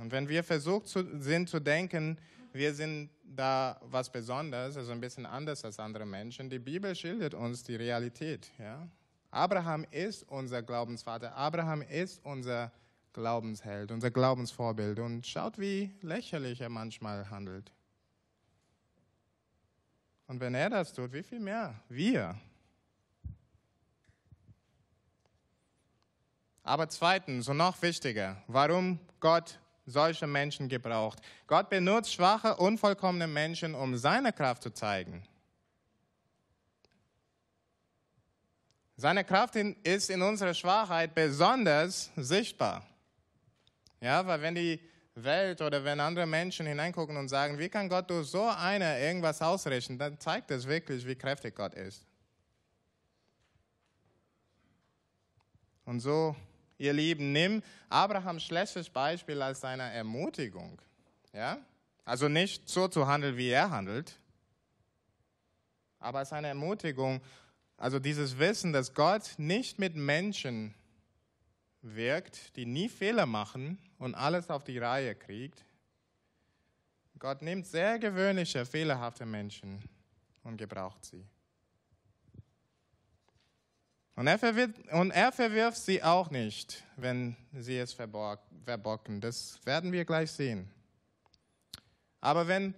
Und 0.00 0.12
wenn 0.12 0.28
wir 0.30 0.42
versucht 0.42 0.88
sind 0.88 1.50
zu 1.50 1.60
denken, 1.60 2.18
wir 2.52 2.72
sind 2.74 3.10
da 3.22 3.78
was 3.82 4.10
Besonderes, 4.10 4.76
also 4.76 4.92
ein 4.92 5.00
bisschen 5.00 5.26
anders 5.26 5.62
als 5.62 5.78
andere 5.78 6.06
Menschen. 6.06 6.48
Die 6.48 6.58
Bibel 6.58 6.94
schildert 6.94 7.34
uns 7.34 7.62
die 7.62 7.76
Realität. 7.76 8.50
Ja? 8.58 8.88
Abraham 9.30 9.84
ist 9.90 10.22
unser 10.28 10.62
Glaubensvater, 10.62 11.36
Abraham 11.36 11.82
ist 11.82 12.24
unser 12.24 12.72
Glaubensheld, 13.12 13.92
unser 13.92 14.10
Glaubensvorbild. 14.10 14.98
Und 15.00 15.26
schaut, 15.26 15.58
wie 15.58 15.92
lächerlich 16.00 16.62
er 16.62 16.70
manchmal 16.70 17.28
handelt. 17.28 17.70
Und 20.28 20.40
wenn 20.40 20.54
er 20.54 20.70
das 20.70 20.94
tut, 20.94 21.12
wie 21.12 21.22
viel 21.22 21.40
mehr? 21.40 21.74
Wir. 21.90 22.40
Aber 26.62 26.88
zweitens 26.88 27.48
und 27.48 27.58
noch 27.58 27.82
wichtiger, 27.82 28.42
warum 28.46 28.98
Gott 29.18 29.58
solche 29.86 30.26
Menschen 30.26 30.68
gebraucht. 30.68 31.20
Gott 31.46 31.68
benutzt 31.70 32.12
schwache, 32.12 32.56
unvollkommene 32.56 33.26
Menschen, 33.26 33.74
um 33.74 33.96
seine 33.96 34.32
Kraft 34.32 34.62
zu 34.62 34.70
zeigen. 34.70 35.26
Seine 38.96 39.24
Kraft 39.24 39.56
ist 39.56 40.10
in 40.10 40.20
unserer 40.20 40.52
Schwachheit 40.52 41.14
besonders 41.14 42.10
sichtbar. 42.16 42.86
Ja, 44.00 44.26
weil 44.26 44.42
wenn 44.42 44.54
die 44.54 44.80
Welt 45.14 45.60
oder 45.62 45.84
wenn 45.84 46.00
andere 46.00 46.26
Menschen 46.26 46.66
hineingucken 46.66 47.16
und 47.16 47.28
sagen, 47.28 47.58
wie 47.58 47.68
kann 47.68 47.88
Gott 47.88 48.10
durch 48.10 48.28
so 48.28 48.46
eine 48.46 49.00
irgendwas 49.00 49.40
ausrichten, 49.42 49.98
dann 49.98 50.18
zeigt 50.20 50.50
es 50.50 50.66
wirklich, 50.66 51.06
wie 51.06 51.16
kräftig 51.16 51.54
Gott 51.54 51.74
ist. 51.74 52.06
Und 55.84 56.00
so 56.00 56.36
ihr 56.80 56.92
Lieben, 56.92 57.32
nimm 57.32 57.62
Abrahams 57.88 58.42
schlechtes 58.42 58.88
Beispiel 58.88 59.40
als 59.42 59.60
seine 59.60 59.92
Ermutigung. 59.92 60.80
Ja? 61.32 61.58
Also 62.04 62.28
nicht 62.28 62.68
so 62.68 62.88
zu 62.88 63.06
handeln, 63.06 63.36
wie 63.36 63.50
er 63.50 63.70
handelt, 63.70 64.18
aber 65.98 66.20
als 66.20 66.32
eine 66.32 66.48
Ermutigung, 66.48 67.20
also 67.76 67.98
dieses 67.98 68.38
Wissen, 68.38 68.72
dass 68.72 68.94
Gott 68.94 69.34
nicht 69.36 69.78
mit 69.78 69.94
Menschen 69.94 70.74
wirkt, 71.82 72.56
die 72.56 72.66
nie 72.66 72.88
Fehler 72.88 73.26
machen 73.26 73.78
und 73.98 74.14
alles 74.14 74.50
auf 74.50 74.64
die 74.64 74.78
Reihe 74.78 75.14
kriegt. 75.14 75.64
Gott 77.18 77.42
nimmt 77.42 77.66
sehr 77.66 77.98
gewöhnliche, 77.98 78.64
fehlerhafte 78.64 79.26
Menschen 79.26 79.82
und 80.42 80.56
gebraucht 80.56 81.04
sie. 81.04 81.26
Und 84.20 84.26
er, 84.26 84.38
verwirft, 84.38 84.74
und 84.92 85.12
er 85.12 85.32
verwirft 85.32 85.78
sie 85.78 86.02
auch 86.02 86.30
nicht, 86.30 86.84
wenn 86.96 87.38
sie 87.54 87.78
es 87.78 87.94
verbocken. 87.94 89.18
Das 89.18 89.58
werden 89.64 89.92
wir 89.92 90.04
gleich 90.04 90.30
sehen. 90.30 90.70
Aber 92.20 92.46
wenn 92.46 92.74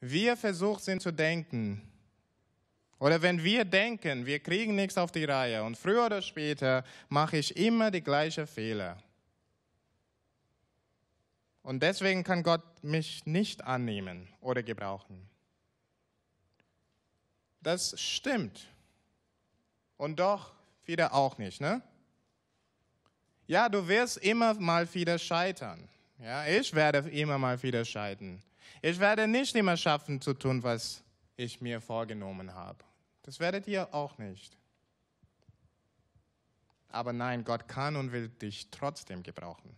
wir 0.00 0.36
versucht 0.36 0.84
sind 0.84 1.00
zu 1.00 1.10
denken, 1.10 1.80
oder 2.98 3.22
wenn 3.22 3.42
wir 3.42 3.64
denken, 3.64 4.26
wir 4.26 4.38
kriegen 4.40 4.74
nichts 4.74 4.98
auf 4.98 5.10
die 5.10 5.24
Reihe 5.24 5.64
und 5.64 5.78
früher 5.78 6.04
oder 6.04 6.20
später 6.20 6.84
mache 7.08 7.38
ich 7.38 7.56
immer 7.56 7.90
die 7.90 8.02
gleichen 8.02 8.46
Fehler. 8.46 8.98
Und 11.62 11.82
deswegen 11.82 12.22
kann 12.22 12.42
Gott 12.42 12.84
mich 12.84 13.24
nicht 13.24 13.64
annehmen 13.64 14.28
oder 14.42 14.62
gebrauchen. 14.62 15.26
Das 17.62 17.98
stimmt. 17.98 18.68
Und 19.96 20.20
doch 20.20 20.52
wieder 20.84 21.14
auch 21.14 21.38
nicht, 21.38 21.60
ne? 21.60 21.82
Ja, 23.46 23.68
du 23.68 23.86
wirst 23.88 24.18
immer 24.18 24.54
mal 24.54 24.92
wieder 24.94 25.18
scheitern. 25.18 25.88
Ja, 26.18 26.46
ich 26.46 26.72
werde 26.74 26.98
immer 27.10 27.38
mal 27.38 27.60
wieder 27.62 27.84
scheitern. 27.84 28.42
Ich 28.80 28.98
werde 28.98 29.26
nicht 29.26 29.54
immer 29.54 29.76
schaffen 29.76 30.20
zu 30.20 30.34
tun, 30.34 30.62
was 30.62 31.02
ich 31.36 31.60
mir 31.60 31.80
vorgenommen 31.80 32.54
habe. 32.54 32.78
Das 33.22 33.40
werdet 33.40 33.66
ihr 33.66 33.92
auch 33.92 34.18
nicht. 34.18 34.56
Aber 36.88 37.12
nein, 37.12 37.44
Gott 37.44 37.68
kann 37.68 37.96
und 37.96 38.12
will 38.12 38.28
dich 38.28 38.70
trotzdem 38.70 39.22
gebrauchen. 39.22 39.74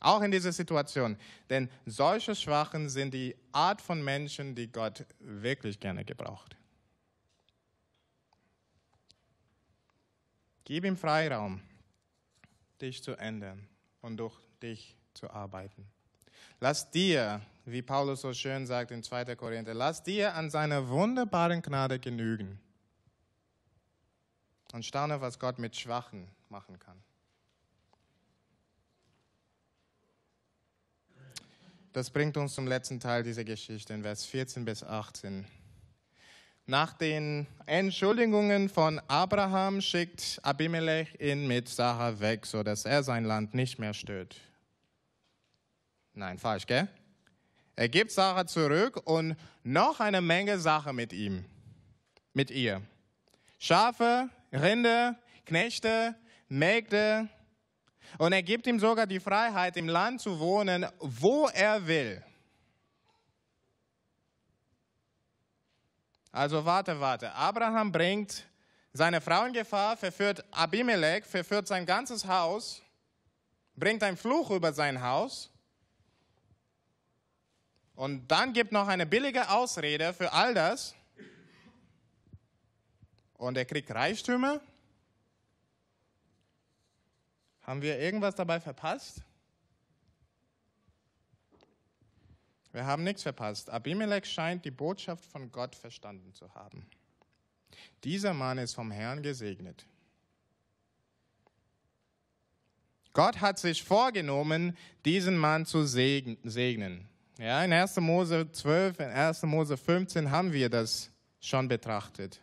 Auch 0.00 0.22
in 0.22 0.30
dieser 0.30 0.52
Situation. 0.52 1.16
Denn 1.48 1.70
solche 1.86 2.34
Schwachen 2.34 2.88
sind 2.88 3.14
die 3.14 3.34
Art 3.52 3.80
von 3.80 4.02
Menschen, 4.02 4.54
die 4.54 4.70
Gott 4.70 5.04
wirklich 5.18 5.80
gerne 5.80 6.04
gebraucht. 6.04 6.56
Gib 10.64 10.84
ihm 10.84 10.96
Freiraum, 10.96 11.60
dich 12.80 13.02
zu 13.02 13.16
ändern 13.16 13.68
und 14.00 14.16
durch 14.16 14.34
dich 14.62 14.96
zu 15.12 15.30
arbeiten. 15.30 15.86
Lass 16.60 16.90
dir, 16.90 17.42
wie 17.66 17.82
Paulus 17.82 18.22
so 18.22 18.32
schön 18.32 18.66
sagt 18.66 18.90
in 18.90 19.02
2. 19.02 19.36
Korinther, 19.36 19.74
lass 19.74 20.02
dir 20.02 20.34
an 20.34 20.50
seiner 20.50 20.88
wunderbaren 20.88 21.60
Gnade 21.62 21.98
genügen 21.98 22.58
und 24.72 24.84
staune, 24.84 25.20
was 25.20 25.38
Gott 25.38 25.58
mit 25.58 25.76
Schwachen 25.76 26.28
machen 26.48 26.78
kann. 26.78 27.02
Das 31.92 32.10
bringt 32.10 32.36
uns 32.36 32.54
zum 32.54 32.66
letzten 32.66 32.98
Teil 32.98 33.22
dieser 33.22 33.44
Geschichte 33.44 33.94
in 33.94 34.02
Vers 34.02 34.24
14 34.24 34.64
bis 34.64 34.82
18. 34.82 35.46
Nach 36.66 36.94
den 36.94 37.46
Entschuldigungen 37.66 38.70
von 38.70 38.98
Abraham 39.06 39.82
schickt 39.82 40.40
Abimelech 40.42 41.14
ihn 41.20 41.46
mit 41.46 41.68
Sarah 41.68 42.18
weg, 42.20 42.46
sodass 42.46 42.86
er 42.86 43.02
sein 43.02 43.24
Land 43.24 43.52
nicht 43.52 43.78
mehr 43.78 43.92
stört. 43.92 44.36
Nein, 46.14 46.38
falsch, 46.38 46.66
gell? 46.66 46.88
Er 47.76 47.90
gibt 47.90 48.12
Sarah 48.12 48.46
zurück 48.46 49.02
und 49.04 49.36
noch 49.62 50.00
eine 50.00 50.22
Menge 50.22 50.58
Sache 50.58 50.94
mit 50.94 51.12
ihm, 51.12 51.44
mit 52.32 52.50
ihr. 52.50 52.80
Schafe, 53.58 54.30
Rinder, 54.50 55.18
Knechte, 55.44 56.14
Mägde. 56.48 57.28
Und 58.16 58.32
er 58.32 58.42
gibt 58.42 58.66
ihm 58.66 58.80
sogar 58.80 59.06
die 59.06 59.20
Freiheit, 59.20 59.76
im 59.76 59.88
Land 59.88 60.22
zu 60.22 60.38
wohnen, 60.38 60.86
wo 60.98 61.46
er 61.48 61.86
will. 61.86 62.22
Also 66.34 66.64
warte, 66.64 66.98
warte. 66.98 67.32
Abraham 67.32 67.92
bringt 67.92 68.44
seine 68.92 69.20
Frau 69.20 69.44
in 69.44 69.52
Gefahr, 69.52 69.96
verführt 69.96 70.44
Abimelech, 70.50 71.24
verführt 71.24 71.68
sein 71.68 71.86
ganzes 71.86 72.26
Haus, 72.26 72.82
bringt 73.76 74.02
einen 74.02 74.16
Fluch 74.16 74.50
über 74.50 74.72
sein 74.72 75.00
Haus. 75.00 75.48
Und 77.94 78.26
dann 78.26 78.52
gibt 78.52 78.72
noch 78.72 78.88
eine 78.88 79.06
billige 79.06 79.48
Ausrede 79.48 80.12
für 80.12 80.32
all 80.32 80.54
das. 80.54 80.96
Und 83.34 83.56
er 83.56 83.64
kriegt 83.64 83.92
Reichtümer. 83.92 84.60
Haben 87.62 87.80
wir 87.80 88.00
irgendwas 88.00 88.34
dabei 88.34 88.58
verpasst? 88.58 89.22
Wir 92.74 92.86
haben 92.86 93.04
nichts 93.04 93.22
verpasst. 93.22 93.70
Abimelech 93.70 94.24
scheint 94.24 94.64
die 94.64 94.72
Botschaft 94.72 95.24
von 95.26 95.52
Gott 95.52 95.76
verstanden 95.76 96.34
zu 96.34 96.52
haben. 96.56 96.84
Dieser 98.02 98.34
Mann 98.34 98.58
ist 98.58 98.74
vom 98.74 98.90
Herrn 98.90 99.22
gesegnet. 99.22 99.86
Gott 103.12 103.40
hat 103.40 103.60
sich 103.60 103.84
vorgenommen, 103.84 104.76
diesen 105.04 105.38
Mann 105.38 105.66
zu 105.66 105.86
segnen. 105.86 107.08
Ja, 107.38 107.64
in 107.64 107.72
1. 107.72 107.96
Mose 107.98 108.50
12, 108.50 108.98
in 108.98 109.06
1. 109.06 109.44
Mose 109.44 109.76
15 109.76 110.32
haben 110.32 110.52
wir 110.52 110.68
das 110.68 111.12
schon 111.40 111.68
betrachtet. 111.68 112.40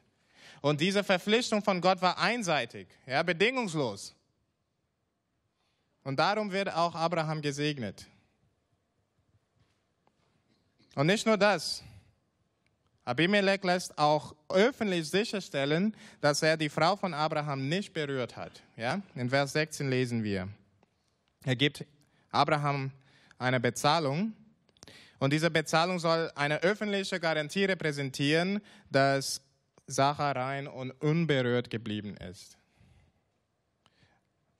Und 0.62 0.80
diese 0.80 1.04
Verpflichtung 1.04 1.62
von 1.62 1.82
Gott 1.82 2.02
war 2.02 2.18
einseitig, 2.18 2.88
ja, 3.06 3.22
bedingungslos. 3.22 4.16
Und 6.04 6.18
darum 6.20 6.54
wird 6.54 6.74
auch 6.74 6.96
Abraham 6.96 7.42
gesegnet. 7.42 8.08
Und 10.96 11.08
nicht 11.08 11.26
nur 11.26 11.38
das. 11.38 11.84
Abimelech 13.04 13.64
lässt 13.64 13.98
auch 13.98 14.36
öffentlich 14.50 15.10
sicherstellen, 15.10 15.96
dass 16.20 16.44
er 16.44 16.58
die 16.58 16.70
Frau 16.70 16.96
von 16.96 17.14
Abraham 17.14 17.68
nicht 17.68 17.94
berührt 17.94 18.36
hat. 18.36 18.62
Ja? 18.78 19.02
In 19.16 19.30
Vers 19.30 19.54
16 19.54 19.90
lesen 19.90 20.24
wir. 20.24 20.48
Er 21.44 21.56
gibt 21.56 21.86
Abraham 22.32 22.92
eine 23.40 23.60
Bezahlung 23.60 24.34
und 25.20 25.34
diese 25.34 25.50
Bezahlung 25.50 26.00
soll 26.00 26.32
eine 26.36 26.62
öffentliche 26.62 27.20
Garantie 27.20 27.66
repräsentieren, 27.66 28.62
dass 28.90 29.42
Sacha 29.88 30.32
rein 30.32 30.68
und 30.68 30.92
unberührt 30.92 31.70
geblieben 31.70 32.16
ist. 32.18 32.58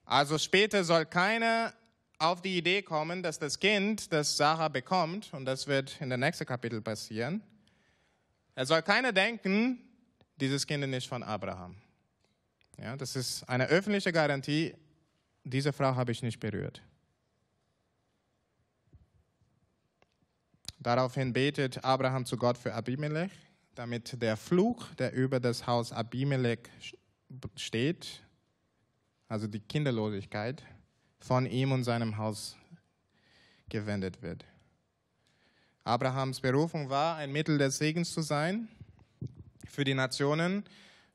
Also 0.04 0.38
später 0.38 0.84
soll 0.84 1.06
keiner 1.06 1.72
auf 2.22 2.40
die 2.40 2.56
Idee 2.56 2.82
kommen, 2.82 3.22
dass 3.22 3.38
das 3.38 3.58
Kind, 3.58 4.12
das 4.12 4.36
Sarah 4.36 4.68
bekommt, 4.68 5.32
und 5.34 5.44
das 5.44 5.66
wird 5.66 6.00
in 6.00 6.08
der 6.08 6.18
nächsten 6.18 6.46
Kapitel 6.46 6.80
passieren, 6.80 7.42
er 8.54 8.66
soll 8.66 8.82
keiner 8.82 9.12
denken, 9.12 9.80
dieses 10.36 10.66
Kind 10.66 10.84
ist 10.84 10.90
nicht 10.90 11.08
von 11.08 11.22
Abraham. 11.22 11.76
Ja, 12.78 12.96
das 12.96 13.16
ist 13.16 13.48
eine 13.48 13.66
öffentliche 13.66 14.12
Garantie, 14.12 14.74
diese 15.44 15.72
Frau 15.72 15.94
habe 15.96 16.12
ich 16.12 16.22
nicht 16.22 16.38
berührt. 16.38 16.82
Daraufhin 20.78 21.32
betet 21.32 21.84
Abraham 21.84 22.26
zu 22.26 22.36
Gott 22.36 22.58
für 22.58 22.74
Abimelech, 22.74 23.30
damit 23.74 24.20
der 24.20 24.36
Fluch, 24.36 24.92
der 24.94 25.12
über 25.12 25.40
das 25.40 25.66
Haus 25.66 25.92
Abimelech 25.92 26.60
steht, 27.56 28.22
also 29.28 29.46
die 29.46 29.60
Kinderlosigkeit, 29.60 30.62
von 31.22 31.46
ihm 31.46 31.72
und 31.72 31.84
seinem 31.84 32.16
Haus 32.16 32.56
gewendet 33.68 34.22
wird. 34.22 34.44
Abrahams 35.84 36.40
Berufung 36.40 36.90
war, 36.90 37.16
ein 37.16 37.32
Mittel 37.32 37.58
des 37.58 37.78
Segens 37.78 38.12
zu 38.12 38.22
sein 38.22 38.68
für 39.66 39.84
die 39.84 39.94
Nationen. 39.94 40.64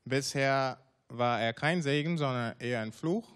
Bisher 0.04 0.78
war 1.08 1.40
er 1.40 1.52
kein 1.52 1.82
Segen, 1.82 2.18
sondern 2.18 2.58
eher 2.58 2.80
ein 2.80 2.92
Fluch. 2.92 3.28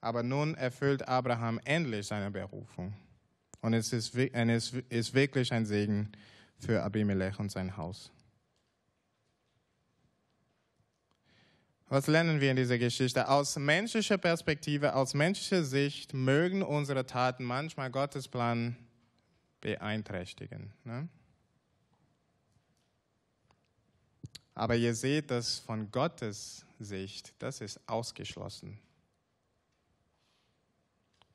Aber 0.00 0.22
nun 0.22 0.54
erfüllt 0.54 1.06
Abraham 1.06 1.60
endlich 1.64 2.06
seine 2.06 2.30
Berufung. 2.30 2.94
Und 3.60 3.74
es 3.74 3.92
ist, 3.92 4.14
es 4.14 4.72
ist 4.88 5.14
wirklich 5.14 5.52
ein 5.52 5.66
Segen 5.66 6.12
für 6.58 6.82
Abimelech 6.82 7.38
und 7.38 7.50
sein 7.50 7.76
Haus. 7.76 8.12
Was 11.90 12.06
lernen 12.06 12.40
wir 12.40 12.50
in 12.50 12.56
dieser 12.56 12.76
Geschichte? 12.76 13.28
Aus 13.28 13.56
menschlicher 13.56 14.18
Perspektive, 14.18 14.94
aus 14.94 15.14
menschlicher 15.14 15.64
Sicht 15.64 16.12
mögen 16.12 16.62
unsere 16.62 17.06
Taten 17.06 17.44
manchmal 17.44 17.90
Gottes 17.90 18.28
Plan 18.28 18.76
beeinträchtigen. 19.62 20.72
Ne? 20.84 21.08
Aber 24.54 24.76
ihr 24.76 24.94
seht, 24.94 25.30
dass 25.30 25.60
von 25.60 25.90
Gottes 25.90 26.66
Sicht, 26.78 27.32
das 27.38 27.62
ist 27.62 27.80
ausgeschlossen. 27.88 28.78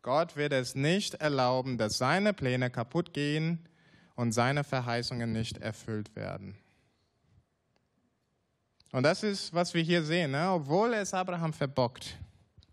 Gott 0.04 0.36
wird 0.36 0.54
es 0.54 0.76
nicht 0.76 1.16
erlauben, 1.16 1.78
dass 1.80 1.98
seine 1.98 2.34
Pläne 2.34 2.70
kaputt 2.70 3.14
gehen 3.14 3.58
und 4.16 4.34
seine 4.34 4.64
Verheißungen 4.64 5.32
nicht 5.32 5.58
erfüllt 5.58 6.16
werden. 6.16 6.58
Und 8.94 9.02
das 9.02 9.24
ist, 9.24 9.52
was 9.52 9.74
wir 9.74 9.82
hier 9.82 10.04
sehen. 10.04 10.32
Ne? 10.32 10.52
Obwohl 10.52 10.94
es 10.94 11.16
Abraham 11.16 11.52
verbockt, 11.52 12.16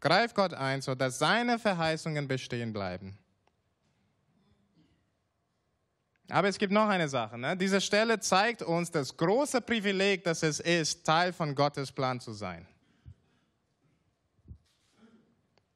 greift 0.01 0.35
Gott 0.35 0.53
ein, 0.53 0.83
sodass 0.83 1.19
seine 1.19 1.59
Verheißungen 1.59 2.29
bestehen 2.29 2.75
bleiben. 2.75 3.19
Aber 6.29 6.47
es 6.47 6.59
gibt 6.59 6.75
noch 6.75 6.89
eine 6.89 7.09
Sache. 7.09 7.39
Ne? 7.39 7.57
Diese 7.57 7.81
Stelle 7.81 8.21
zeigt 8.21 8.61
uns 8.63 8.91
das 8.91 9.17
große 9.17 9.63
Privileg, 9.63 10.23
dass 10.23 10.43
es 10.43 10.61
ist, 10.61 11.05
Teil 11.05 11.33
von 11.33 11.55
Gottes 11.55 11.91
Plan 11.91 12.21
zu 12.21 12.35
sein. 12.35 12.69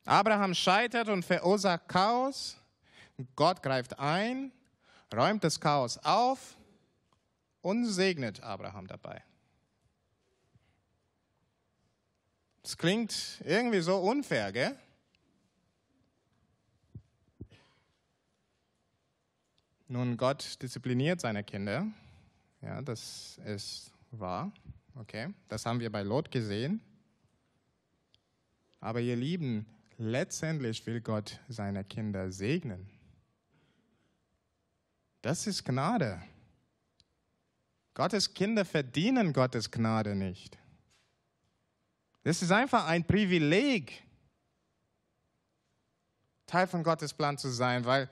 Abraham 0.04 0.54
scheitert 0.54 1.08
und 1.08 1.24
verursacht 1.24 1.88
Chaos. 1.88 2.58
Gott 3.34 3.62
greift 3.62 3.98
ein, 3.98 4.52
räumt 5.12 5.42
das 5.42 5.58
Chaos 5.58 5.98
auf 6.04 6.54
und 7.62 7.86
segnet 7.86 8.42
Abraham 8.42 8.86
dabei. 8.86 9.22
Das 12.64 12.78
klingt 12.78 13.42
irgendwie 13.44 13.80
so 13.80 13.98
unfair, 13.98 14.50
gell? 14.50 14.74
Nun, 19.86 20.16
Gott 20.16 20.62
diszipliniert 20.62 21.20
seine 21.20 21.44
Kinder. 21.44 21.86
Ja, 22.62 22.80
das 22.80 23.38
ist 23.44 23.92
wahr. 24.12 24.50
Okay, 24.94 25.34
das 25.48 25.66
haben 25.66 25.78
wir 25.78 25.92
bei 25.92 26.02
Lot 26.02 26.30
gesehen. 26.30 26.80
Aber 28.80 29.00
ihr 29.00 29.16
Lieben, 29.16 29.66
letztendlich 29.98 30.86
will 30.86 31.02
Gott 31.02 31.40
seine 31.48 31.84
Kinder 31.84 32.32
segnen. 32.32 32.88
Das 35.20 35.46
ist 35.46 35.64
Gnade. 35.64 36.22
Gottes 37.92 38.32
Kinder 38.32 38.64
verdienen 38.64 39.34
Gottes 39.34 39.70
Gnade 39.70 40.14
nicht. 40.14 40.56
Das 42.24 42.40
ist 42.40 42.50
einfach 42.50 42.86
ein 42.86 43.06
Privileg, 43.06 44.02
Teil 46.46 46.66
von 46.66 46.82
Gottes 46.82 47.12
Plan 47.12 47.36
zu 47.36 47.50
sein, 47.50 47.84
weil 47.84 48.08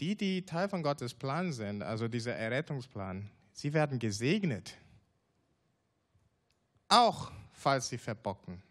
die, 0.00 0.16
die 0.16 0.44
Teil 0.44 0.68
von 0.68 0.82
Gottes 0.82 1.12
Plan 1.12 1.52
sind, 1.52 1.82
also 1.82 2.08
dieser 2.08 2.34
Errettungsplan, 2.34 3.30
sie 3.52 3.72
werden 3.74 3.98
gesegnet. 3.98 4.76
Auch 6.88 7.30
falls 7.52 7.88
sie 7.88 7.98
verbocken. 7.98 8.62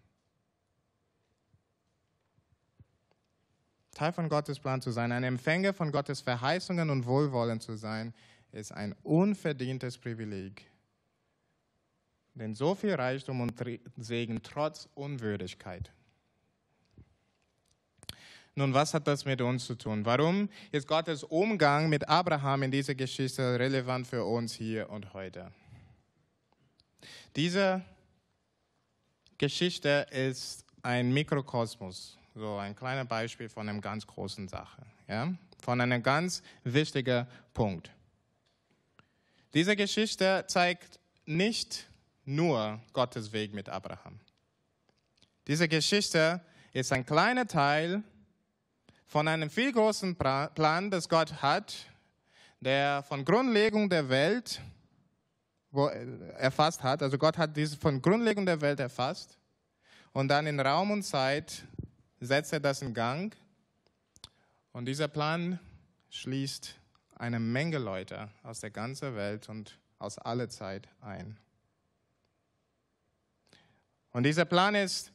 Teil 3.92 4.14
von 4.14 4.30
Gottes 4.30 4.60
Plan 4.60 4.82
zu 4.82 4.90
sein, 4.90 5.12
ein 5.12 5.24
Empfänger 5.24 5.74
von 5.74 5.92
Gottes 5.92 6.22
Verheißungen 6.22 6.90
und 6.90 7.06
Wohlwollen 7.06 7.60
zu 7.60 7.76
sein, 7.76 8.16
ist 8.52 8.72
ein 8.72 8.96
unverdientes 9.04 9.98
Privileg. 9.98 10.71
Denn 12.34 12.56
so 12.56 12.76
viel 12.76 12.94
Reichtum 12.94 13.42
und 13.42 13.54
Segen 13.98 14.42
trotz 14.42 14.88
Unwürdigkeit. 14.96 15.92
Nun, 18.56 18.74
was 18.74 18.94
hat 18.94 19.08
das 19.08 19.24
mit 19.24 19.42
uns 19.42 19.66
zu 19.66 19.76
tun? 19.76 20.06
Warum 20.06 20.50
ist 20.72 20.88
Gottes 20.88 21.24
Umgang 21.24 21.88
mit 21.90 22.08
Abraham 22.10 22.64
in 22.64 22.72
dieser 22.72 22.96
Geschichte 22.96 23.58
relevant 23.58 24.08
für 24.08 24.26
uns 24.26 24.54
hier 24.54 24.90
und 24.90 25.14
heute? 25.14 25.52
Diese 27.36 27.82
Geschichte 29.38 30.06
ist 30.12 30.66
ein 30.84 31.14
Mikrokosmos, 31.14 32.18
so 32.36 32.58
ein 32.58 32.76
kleines 32.76 33.08
Beispiel 33.08 33.48
von 33.48 33.70
einer 33.70 33.80
ganz 33.80 34.06
großen 34.06 34.48
Sache, 34.50 34.82
ja? 35.08 35.34
von 35.62 35.80
einem 35.80 36.04
ganz 36.04 36.44
wichtigen 36.64 37.26
Punkt. 37.54 37.90
Diese 39.54 39.76
Geschichte 39.76 40.44
zeigt 40.48 41.00
nicht 41.26 41.88
nur 42.26 42.80
Gottes 42.94 43.32
Weg 43.32 43.54
mit 43.54 43.70
Abraham. 43.70 44.20
Diese 45.48 45.68
Geschichte 45.68 46.42
ist 46.74 46.92
ein 46.94 47.06
kleiner 47.06 47.48
Teil 47.48 48.04
von 49.06 49.28
einem 49.28 49.50
viel 49.50 49.74
großen 49.74 50.16
Plan, 50.16 50.90
das 50.90 51.10
Gott 51.10 51.42
hat, 51.42 51.76
der 52.60 53.04
von 53.04 53.26
Grundlegung 53.26 53.90
der 53.90 54.08
Welt 54.10 54.62
erfasst 56.38 56.84
hat. 56.84 57.02
Also 57.02 57.18
Gott 57.18 57.38
hat 57.38 57.58
dieses 57.58 57.76
von 57.76 58.02
Grundlegung 58.02 58.46
der 58.46 58.62
Welt 58.62 58.80
erfasst 58.80 59.38
und 60.14 60.28
dann 60.28 60.48
in 60.48 60.60
Raum 60.60 60.92
und 60.92 61.04
Zeit 61.04 61.66
setzt 62.20 62.54
er 62.54 62.60
das 62.60 62.82
in 62.82 62.94
Gang. 62.94 63.36
Und 64.72 64.86
dieser 64.86 65.08
Plan 65.08 65.60
schließt 66.10 66.76
eine 67.16 67.40
Menge 67.40 67.78
Leute 67.78 68.30
aus 68.44 68.60
der 68.60 68.72
ganzen 68.72 69.16
Welt 69.16 69.50
und 69.50 69.78
aus 70.00 70.18
aller 70.18 70.50
Zeit 70.50 70.88
ein. 71.02 71.38
Und 74.12 74.24
dieser 74.24 74.46
Plan 74.46 74.76
ist 74.76 75.12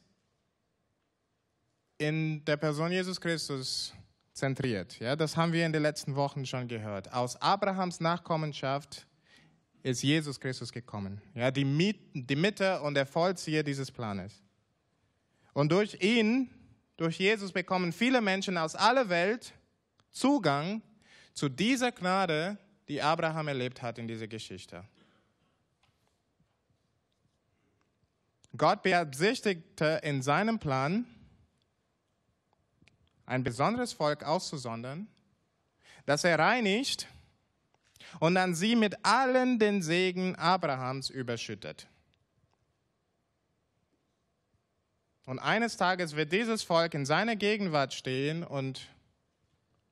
in 1.98 2.44
der 2.44 2.56
Person 2.56 2.92
Jesus 2.92 3.20
Christus 3.20 3.92
zentriert. 4.32 4.98
Ja, 4.98 5.16
das 5.16 5.36
haben 5.36 5.52
wir 5.52 5.64
in 5.64 5.72
den 5.72 5.82
letzten 5.82 6.14
Wochen 6.14 6.44
schon 6.44 6.68
gehört. 6.68 7.12
Aus 7.12 7.40
Abrahams 7.40 8.00
Nachkommenschaft 8.00 9.06
ist 9.82 10.02
Jesus 10.02 10.38
Christus 10.40 10.72
gekommen. 10.72 11.22
Ja, 11.34 11.50
die, 11.50 11.64
die 12.12 12.36
Mitte 12.36 12.80
und 12.82 12.94
der 12.94 13.06
Vollzieher 13.06 13.62
dieses 13.62 13.90
Planes. 13.90 14.42
Und 15.52 15.72
durch 15.72 16.02
ihn, 16.02 16.50
durch 16.96 17.18
Jesus 17.18 17.52
bekommen 17.52 17.92
viele 17.92 18.20
Menschen 18.20 18.58
aus 18.58 18.74
aller 18.74 19.08
Welt 19.08 19.54
Zugang 20.10 20.82
zu 21.32 21.48
dieser 21.48 21.92
Gnade, 21.92 22.58
die 22.88 23.00
Abraham 23.00 23.48
erlebt 23.48 23.80
hat 23.82 23.98
in 23.98 24.08
dieser 24.08 24.26
Geschichte. 24.26 24.84
Gott 28.56 28.82
beabsichtigte 28.82 30.00
in 30.02 30.22
seinem 30.22 30.58
Plan, 30.58 31.06
ein 33.24 33.42
besonderes 33.42 33.92
Volk 33.92 34.22
auszusondern, 34.22 35.08
das 36.04 36.24
er 36.24 36.38
reinigt 36.38 37.08
und 38.20 38.34
dann 38.34 38.54
sie 38.54 38.76
mit 38.76 39.04
allen 39.04 39.58
den 39.58 39.82
Segen 39.82 40.36
Abrahams 40.36 41.10
überschüttet. 41.10 41.88
Und 45.24 45.40
eines 45.40 45.76
Tages 45.76 46.14
wird 46.14 46.32
dieses 46.32 46.62
Volk 46.62 46.94
in 46.94 47.04
seiner 47.04 47.34
Gegenwart 47.34 47.92
stehen 47.92 48.44
und 48.44 48.88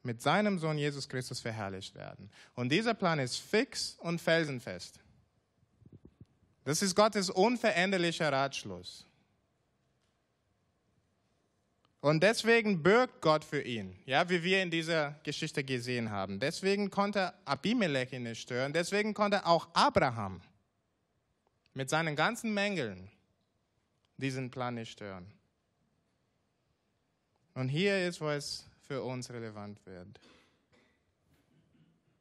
mit 0.05 0.23
seinem 0.23 0.59
Sohn 0.59 0.79
Jesus 0.79 1.09
Christus 1.09 1.41
verherrlicht 1.41 1.97
werden. 1.97 2.31
Und 2.55 2.71
dieser 2.71 2.95
Plan 2.95 3.19
ist 3.19 3.39
fix 3.39 3.97
und 3.99 4.21
felsenfest. 4.21 5.01
Das 6.65 6.83
ist 6.83 6.95
Gottes 6.95 7.31
unveränderlicher 7.31 8.33
Ratschluss. 8.33 9.07
Und 12.01 12.23
deswegen 12.23 12.83
bürgt 12.83 13.23
Gott 13.23 13.45
für 13.45 13.63
ihn, 13.63 13.99
ja, 14.05 14.29
wie 14.29 14.43
wir 14.43 14.63
in 14.63 14.71
dieser 14.71 15.13
Geschichte 15.23 15.65
gesehen 15.65 16.11
haben. 16.11 16.39
Deswegen 16.39 16.91
konnte 16.91 17.33
Abimelech 17.47 18.13
ihn 18.13 18.25
nicht 18.25 18.43
stören. 18.43 18.75
Deswegen 18.75 19.15
konnte 19.15 19.47
auch 19.47 19.69
Abraham 19.73 20.43
mit 21.73 21.89
seinen 21.89 22.15
ganzen 22.15 22.53
Mängeln 22.53 23.11
diesen 24.19 24.51
Plan 24.51 24.75
nicht 24.75 24.93
stören. 24.93 25.33
Und 27.55 27.69
hier 27.69 28.07
ist, 28.07 28.21
wo 28.21 28.29
es 28.29 28.67
für 28.87 29.03
uns 29.03 29.31
relevant 29.31 29.85
wird. 29.87 30.21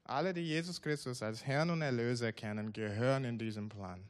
Alle, 0.05 0.33
die 0.33 0.47
Jesus 0.47 0.81
Christus 0.81 1.21
als 1.21 1.45
Herrn 1.45 1.69
und 1.69 1.81
Erlöser 1.81 2.31
kennen, 2.31 2.71
gehören 2.71 3.25
in 3.25 3.37
diesem 3.37 3.67
Plan. 3.67 4.01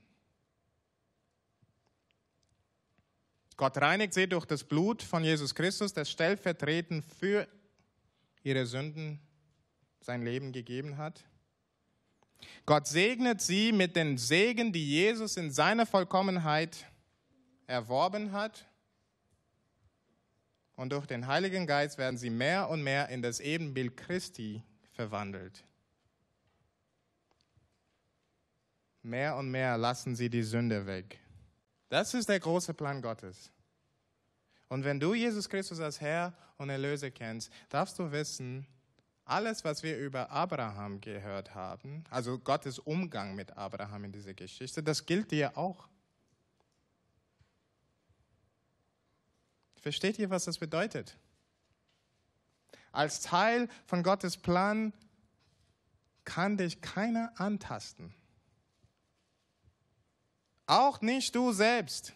Gott 3.57 3.77
reinigt 3.77 4.13
sie 4.13 4.27
durch 4.27 4.45
das 4.45 4.63
Blut 4.63 5.03
von 5.03 5.23
Jesus 5.23 5.53
Christus, 5.53 5.93
das 5.93 6.09
stellvertretend 6.09 7.05
für 7.19 7.47
ihre 8.43 8.65
Sünden 8.65 9.19
sein 10.01 10.23
Leben 10.23 10.51
gegeben 10.51 10.97
hat. 10.97 11.23
Gott 12.65 12.87
segnet 12.87 13.41
sie 13.41 13.71
mit 13.71 13.95
den 13.95 14.17
Segen, 14.17 14.73
die 14.73 14.89
Jesus 14.89 15.37
in 15.37 15.51
seiner 15.51 15.85
Vollkommenheit 15.85 16.85
erworben 17.67 18.31
hat. 18.31 18.65
Und 20.75 20.91
durch 20.91 21.05
den 21.05 21.27
Heiligen 21.27 21.67
Geist 21.67 21.97
werden 21.97 22.17
sie 22.17 22.29
mehr 22.29 22.69
und 22.69 22.83
mehr 22.83 23.09
in 23.09 23.21
das 23.21 23.39
Ebenbild 23.39 23.95
Christi 23.95 24.63
verwandelt. 24.91 25.63
Mehr 29.03 29.35
und 29.35 29.51
mehr 29.51 29.77
lassen 29.77 30.15
sie 30.15 30.29
die 30.29 30.43
Sünde 30.43 30.85
weg. 30.85 31.19
Das 31.93 32.15
ist 32.15 32.27
der 32.27 32.39
große 32.39 32.73
Plan 32.73 33.03
Gottes. 33.03 33.51
Und 34.67 34.83
wenn 34.83 34.99
du 34.99 35.13
Jesus 35.13 35.47
Christus 35.47 35.79
als 35.79 36.01
Herr 36.01 36.33
und 36.57 36.71
Erlöser 36.71 37.11
kennst, 37.11 37.53
darfst 37.69 37.99
du 37.99 38.11
wissen, 38.11 38.65
alles, 39.25 39.63
was 39.63 39.83
wir 39.83 39.99
über 39.99 40.31
Abraham 40.31 41.01
gehört 41.01 41.53
haben, 41.53 42.03
also 42.09 42.39
Gottes 42.39 42.79
Umgang 42.79 43.35
mit 43.35 43.55
Abraham 43.57 44.05
in 44.05 44.11
dieser 44.11 44.33
Geschichte, 44.33 44.81
das 44.81 45.05
gilt 45.05 45.29
dir 45.29 45.55
auch. 45.55 45.87
Versteht 49.75 50.17
ihr, 50.17 50.31
was 50.31 50.45
das 50.45 50.57
bedeutet? 50.57 51.15
Als 52.91 53.21
Teil 53.21 53.69
von 53.85 54.01
Gottes 54.01 54.37
Plan 54.37 54.93
kann 56.23 56.57
dich 56.57 56.81
keiner 56.81 57.39
antasten. 57.39 58.15
Auch 60.73 61.01
nicht 61.01 61.35
du 61.35 61.51
selbst. 61.51 62.13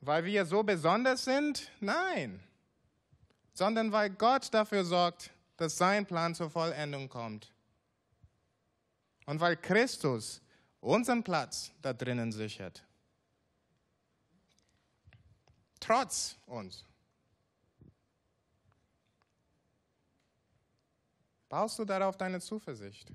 Weil 0.00 0.24
wir 0.24 0.46
so 0.46 0.62
besonders 0.62 1.24
sind? 1.24 1.68
Nein. 1.80 2.40
Sondern 3.52 3.90
weil 3.90 4.10
Gott 4.10 4.54
dafür 4.54 4.84
sorgt, 4.84 5.32
dass 5.56 5.76
sein 5.76 6.06
Plan 6.06 6.36
zur 6.36 6.50
Vollendung 6.50 7.08
kommt. 7.08 7.52
Und 9.26 9.40
weil 9.40 9.56
Christus 9.56 10.40
unseren 10.80 11.24
Platz 11.24 11.72
da 11.82 11.92
drinnen 11.92 12.30
sichert. 12.30 12.84
Trotz 15.80 16.36
uns. 16.46 16.84
Baust 21.48 21.76
du 21.80 21.84
darauf 21.84 22.16
deine 22.16 22.40
Zuversicht? 22.40 23.10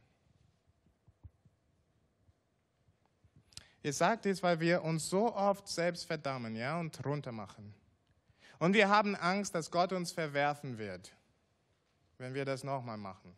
Ich 3.85 3.97
sage 3.97 4.19
dies, 4.23 4.41
weil 4.41 4.59
wir 4.59 4.83
uns 4.83 5.07
so 5.07 5.31
oft 5.35 5.67
selbst 5.67 6.07
verdammen 6.07 6.55
ja, 6.55 6.79
und 6.79 7.05
runtermachen. 7.05 7.71
Und 8.57 8.73
wir 8.73 8.89
haben 8.89 9.15
Angst, 9.15 9.53
dass 9.53 9.69
Gott 9.69 9.93
uns 9.93 10.11
verwerfen 10.11 10.79
wird, 10.79 11.13
wenn 12.17 12.33
wir 12.33 12.45
das 12.45 12.63
nochmal 12.63 12.97
machen. 12.97 13.37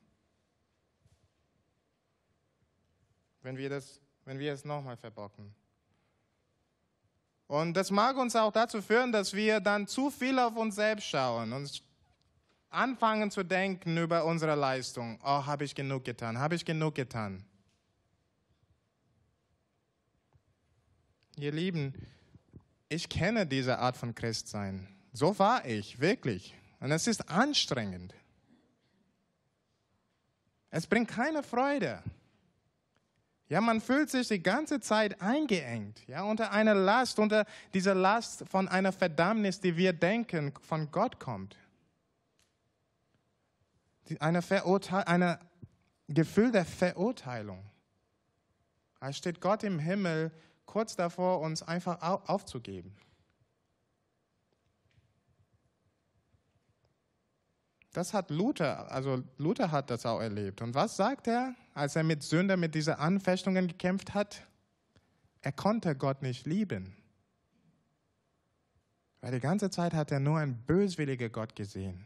Wenn 3.41 3.57
wir, 3.57 3.69
das, 3.69 3.99
wenn 4.23 4.39
wir 4.39 4.53
es 4.53 4.63
nochmal 4.63 4.95
verbocken. 4.95 5.53
Und 7.47 7.73
das 7.73 7.91
mag 7.91 8.15
uns 8.15 8.33
auch 8.33 8.53
dazu 8.53 8.81
führen, 8.81 9.11
dass 9.11 9.33
wir 9.33 9.59
dann 9.59 9.85
zu 9.85 10.09
viel 10.09 10.39
auf 10.39 10.55
uns 10.55 10.75
selbst 10.75 11.07
schauen 11.07 11.51
und 11.51 11.83
anfangen 12.69 13.31
zu 13.31 13.43
denken 13.43 13.97
über 13.97 14.23
unsere 14.23 14.55
Leistung. 14.55 15.19
Oh, 15.25 15.45
habe 15.45 15.65
ich 15.65 15.75
genug 15.75 16.05
getan? 16.05 16.39
Habe 16.39 16.55
ich 16.55 16.63
genug 16.63 16.95
getan? 16.95 17.43
Ihr 21.39 21.51
Lieben, 21.51 21.93
ich 22.89 23.09
kenne 23.09 23.45
diese 23.45 23.77
Art 23.77 23.95
von 23.95 24.15
Christsein. 24.15 24.87
So 25.13 25.37
war 25.37 25.65
ich, 25.65 25.99
wirklich. 25.99 26.55
Und 26.79 26.91
es 26.91 27.05
ist 27.05 27.29
anstrengend. 27.29 28.15
Es 30.71 30.87
bringt 30.87 31.09
keine 31.09 31.43
Freude. 31.43 32.01
Ja, 33.49 33.61
man 33.61 33.81
fühlt 33.81 34.09
sich 34.09 34.27
die 34.27 34.41
ganze 34.41 34.79
Zeit 34.79 35.21
eingeengt, 35.21 36.05
ja, 36.07 36.23
unter 36.23 36.51
einer 36.51 36.73
Last, 36.73 37.19
unter 37.19 37.45
dieser 37.73 37.95
Last 37.95 38.43
von 38.49 38.67
einer 38.67 38.91
Verdammnis, 38.91 39.61
die 39.61 39.77
wir 39.77 39.93
denken, 39.93 40.53
von 40.61 40.91
Gott 40.91 41.19
kommt. 41.19 41.55
Eine 44.19 44.41
eine 44.41 45.39
Gefühl 46.07 46.51
der 46.51 46.65
Verurteilung. 46.65 47.63
Als 48.99 49.17
steht 49.17 49.39
Gott 49.39 49.63
im 49.63 49.79
Himmel 49.79 50.31
kurz 50.67 50.95
davor, 50.95 51.39
uns 51.39 51.63
einfach 51.63 52.01
aufzugeben. 52.27 52.95
Das 57.93 58.13
hat 58.13 58.29
Luther, 58.29 58.91
also 58.91 59.23
Luther 59.39 59.71
hat 59.71 59.89
das 59.89 60.05
auch 60.05 60.19
erlebt. 60.19 60.61
Und 60.61 60.75
was 60.75 60.97
sagt 60.97 61.25
er, 61.25 61.55
als 61.73 61.95
er 61.95 62.03
mit 62.03 62.21
Sünder, 62.21 62.55
mit 62.55 62.75
diesen 62.75 62.93
Anfechtungen 62.93 63.67
gekämpft 63.67 64.13
hat? 64.13 64.45
Er 65.41 65.51
konnte 65.51 65.95
Gott 65.95 66.21
nicht 66.21 66.45
lieben. 66.45 66.95
Weil 69.21 69.31
die 69.31 69.39
ganze 69.39 69.71
Zeit 69.71 69.95
hat 69.95 70.11
er 70.11 70.19
nur 70.19 70.37
einen 70.37 70.63
böswilligen 70.65 71.31
Gott 71.31 71.55
gesehen. 71.55 72.05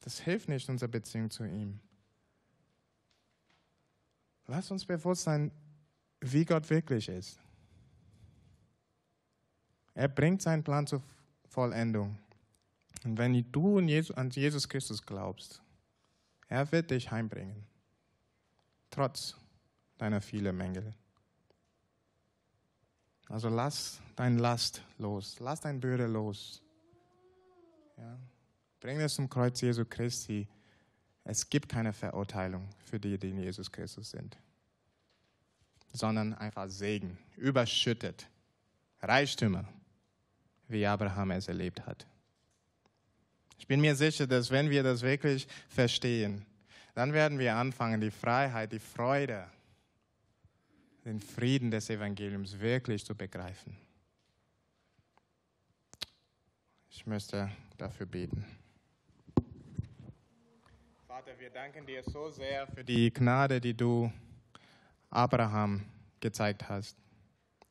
Das 0.00 0.18
hilft 0.18 0.48
nicht 0.48 0.68
unserer 0.68 0.90
Beziehung 0.90 1.30
zu 1.30 1.44
ihm. 1.44 1.78
Lass 4.52 4.70
uns 4.70 4.84
bewusst 4.84 5.22
sein, 5.22 5.50
wie 6.20 6.44
Gott 6.44 6.68
wirklich 6.68 7.08
ist. 7.08 7.40
Er 9.94 10.08
bringt 10.08 10.42
seinen 10.42 10.62
Plan 10.62 10.86
zur 10.86 11.02
Vollendung. 11.48 12.18
Und 13.02 13.16
wenn 13.16 13.50
du 13.50 13.78
an 13.78 14.28
Jesus 14.28 14.68
Christus 14.68 15.00
glaubst, 15.06 15.62
er 16.48 16.70
wird 16.70 16.90
dich 16.90 17.10
heimbringen, 17.10 17.64
trotz 18.90 19.38
deiner 19.96 20.20
vielen 20.20 20.54
Mängel. 20.54 20.92
Also 23.30 23.48
lass 23.48 24.02
dein 24.16 24.36
Last 24.36 24.82
los, 24.98 25.40
lass 25.40 25.62
dein 25.62 25.80
Bürde 25.80 26.06
los. 26.06 26.62
Ja. 27.96 28.18
Bring 28.80 29.00
es 29.00 29.14
zum 29.14 29.30
Kreuz 29.30 29.62
Jesu 29.62 29.86
Christi. 29.86 30.46
Es 31.24 31.48
gibt 31.48 31.68
keine 31.68 31.92
Verurteilung 31.92 32.68
für 32.84 32.98
die, 32.98 33.16
die 33.18 33.30
in 33.30 33.38
Jesus 33.38 33.70
Christus 33.70 34.10
sind, 34.10 34.36
sondern 35.92 36.34
einfach 36.34 36.68
Segen, 36.68 37.18
überschüttet. 37.36 38.26
Reichtümer, 39.00 39.64
wie 40.68 40.86
Abraham 40.86 41.32
es 41.32 41.48
erlebt 41.48 41.84
hat. 41.86 42.06
Ich 43.58 43.66
bin 43.66 43.80
mir 43.80 43.94
sicher, 43.94 44.26
dass 44.26 44.50
wenn 44.50 44.70
wir 44.70 44.82
das 44.82 45.02
wirklich 45.02 45.46
verstehen, 45.68 46.46
dann 46.94 47.12
werden 47.12 47.38
wir 47.38 47.56
anfangen, 47.56 48.00
die 48.00 48.10
Freiheit, 48.10 48.72
die 48.72 48.78
Freude, 48.78 49.48
den 51.04 51.20
Frieden 51.20 51.70
des 51.70 51.90
Evangeliums 51.90 52.58
wirklich 52.60 53.04
zu 53.04 53.14
begreifen. 53.14 53.76
Ich 56.90 57.06
möchte 57.06 57.50
dafür 57.78 58.06
beten. 58.06 58.44
Wir 61.42 61.50
danken 61.50 61.84
dir 61.84 62.04
so 62.04 62.30
sehr 62.30 62.68
für 62.68 62.84
die 62.84 63.12
Gnade, 63.12 63.60
die 63.60 63.74
du 63.74 64.12
Abraham 65.10 65.84
gezeigt 66.20 66.68
hast. 66.68 66.96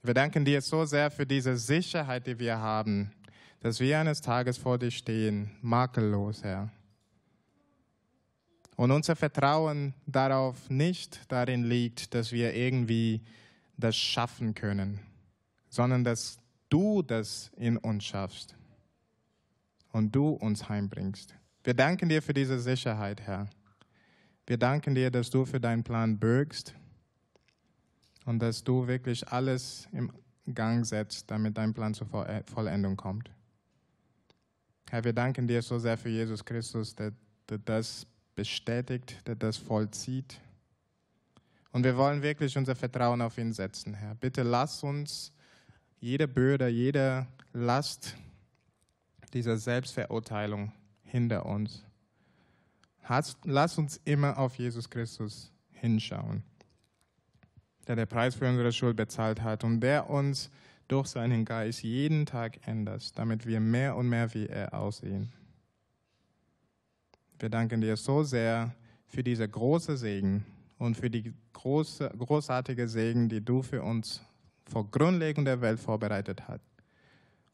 Wir 0.04 0.14
danken 0.14 0.44
dir 0.44 0.62
so 0.62 0.84
sehr 0.84 1.10
für 1.10 1.26
diese 1.26 1.56
Sicherheit, 1.56 2.28
die 2.28 2.38
wir 2.38 2.60
haben, 2.60 3.14
dass 3.62 3.80
wir 3.80 3.98
eines 3.98 4.20
Tages 4.20 4.58
vor 4.58 4.78
dir 4.78 4.92
stehen, 4.92 5.52
makellos, 5.62 6.44
Herr. 6.44 6.70
Und 8.76 8.92
unser 8.92 9.16
Vertrauen 9.16 9.94
darauf 10.06 10.70
nicht 10.70 11.22
darin 11.30 11.64
liegt, 11.64 12.14
dass 12.14 12.34
wir 12.34 12.54
irgendwie 12.54 13.22
das 13.78 13.96
schaffen 13.96 14.54
können, 14.54 15.00
sondern 15.70 16.04
dass 16.04 16.40
du 16.68 17.04
das 17.04 17.54
in 17.56 17.78
uns 17.78 18.04
schaffst 18.04 18.54
und 19.94 20.14
du 20.14 20.32
uns 20.32 20.68
heimbringst. 20.68 21.36
Wir 21.64 21.74
danken 21.74 22.10
dir 22.10 22.22
für 22.22 22.34
diese 22.34 22.60
Sicherheit, 22.60 23.22
Herr. 23.22 23.48
Wir 24.48 24.58
danken 24.58 24.96
dir, 24.96 25.12
dass 25.12 25.30
du 25.30 25.46
für 25.46 25.60
deinen 25.60 25.84
Plan 25.84 26.18
bürgst 26.18 26.74
und 28.26 28.39
dass 28.39 28.64
du 28.64 28.88
wirklich 28.88 29.28
alles 29.28 29.88
im 29.92 30.12
Gang 30.54 30.86
setzt, 30.86 31.30
damit 31.30 31.58
dein 31.58 31.74
Plan 31.74 31.94
zur 31.94 32.08
Vollendung 32.46 32.98
kommt. 32.98 33.32
Herr, 34.89 35.04
wir 35.04 35.14
danken 35.14 35.48
dir 35.48 35.62
so 35.62 35.80
sehr 35.80 35.98
für 35.98 36.10
Jesus 36.10 36.44
Christus, 36.44 36.96
der, 36.96 37.14
der 37.48 37.60
das 37.60 38.06
bestätigt, 38.36 39.26
der 39.28 39.36
das 39.36 39.58
vollzieht. 39.58 40.42
Und 41.72 41.86
wir 41.86 41.96
wollen 41.96 42.22
wirklich 42.22 42.58
unser 42.58 42.76
Vertrauen 42.76 43.22
auf 43.22 43.38
ihn 43.38 43.54
setzen, 43.54 43.94
Herr. 43.94 44.16
Bitte 44.16 44.44
lass 44.44 44.84
uns 44.84 45.32
jede 46.00 46.28
Bürde, 46.28 46.68
jede 46.68 47.28
Last 47.54 48.18
dieser 49.34 49.58
Selbstverurteilung 49.58 50.74
hinter 51.04 51.46
uns. 51.46 51.86
Lass 53.43 53.78
uns 53.78 53.99
immer 54.06 54.38
auf 54.38 54.56
Jesus 54.56 54.89
Christus 54.89 55.52
hinschauen, 55.72 56.43
der 57.88 57.95
den 57.95 58.08
Preis 58.08 58.36
für 58.36 58.47
unsere 58.47 58.72
Schuld 58.72 58.95
bezahlt 58.95 59.41
hat 59.41 59.64
und 59.64 59.82
der 59.82 60.10
uns 60.10 60.49
durch 60.88 61.08
seinen 61.08 61.45
Geist 61.45 61.84
jeden 61.84 62.26
Tag 62.26 62.68
ändert, 62.68 63.18
damit 63.18 63.45
wir 63.45 63.60
mehr 63.60 63.95
und 63.95 64.10
mehr 64.10 64.34
wie 64.34 64.47
er 64.47 64.74
aussehen. 64.74 65.32
Wir 67.39 67.49
danken 67.49 67.82
dir 67.82 67.97
so 67.97 68.24
sehr 68.24 68.76
für 69.08 69.24
diese 69.24 69.47
große 69.47 69.97
Segen 69.97 70.45
und 70.78 70.95
für 70.95 71.10
die 71.10 71.34
große, 71.54 72.12
großartige 72.18 72.88
Segen, 72.88 73.30
die 73.30 73.43
du 73.43 73.62
für 73.62 73.84
uns 73.84 74.22
vor 74.66 74.89
Grundlegung 74.89 75.45
der 75.45 75.62
Welt 75.62 75.80
vorbereitet 75.80 76.47
hast. 76.47 76.66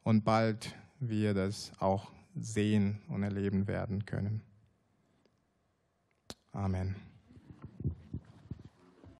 Und 0.03 0.23
bald 0.23 0.75
wir 0.99 1.33
das 1.33 1.71
auch 1.79 2.11
sehen 2.35 3.01
und 3.07 3.23
erleben 3.23 3.67
werden 3.67 4.05
können. 4.05 4.41
Amen. 6.57 7.06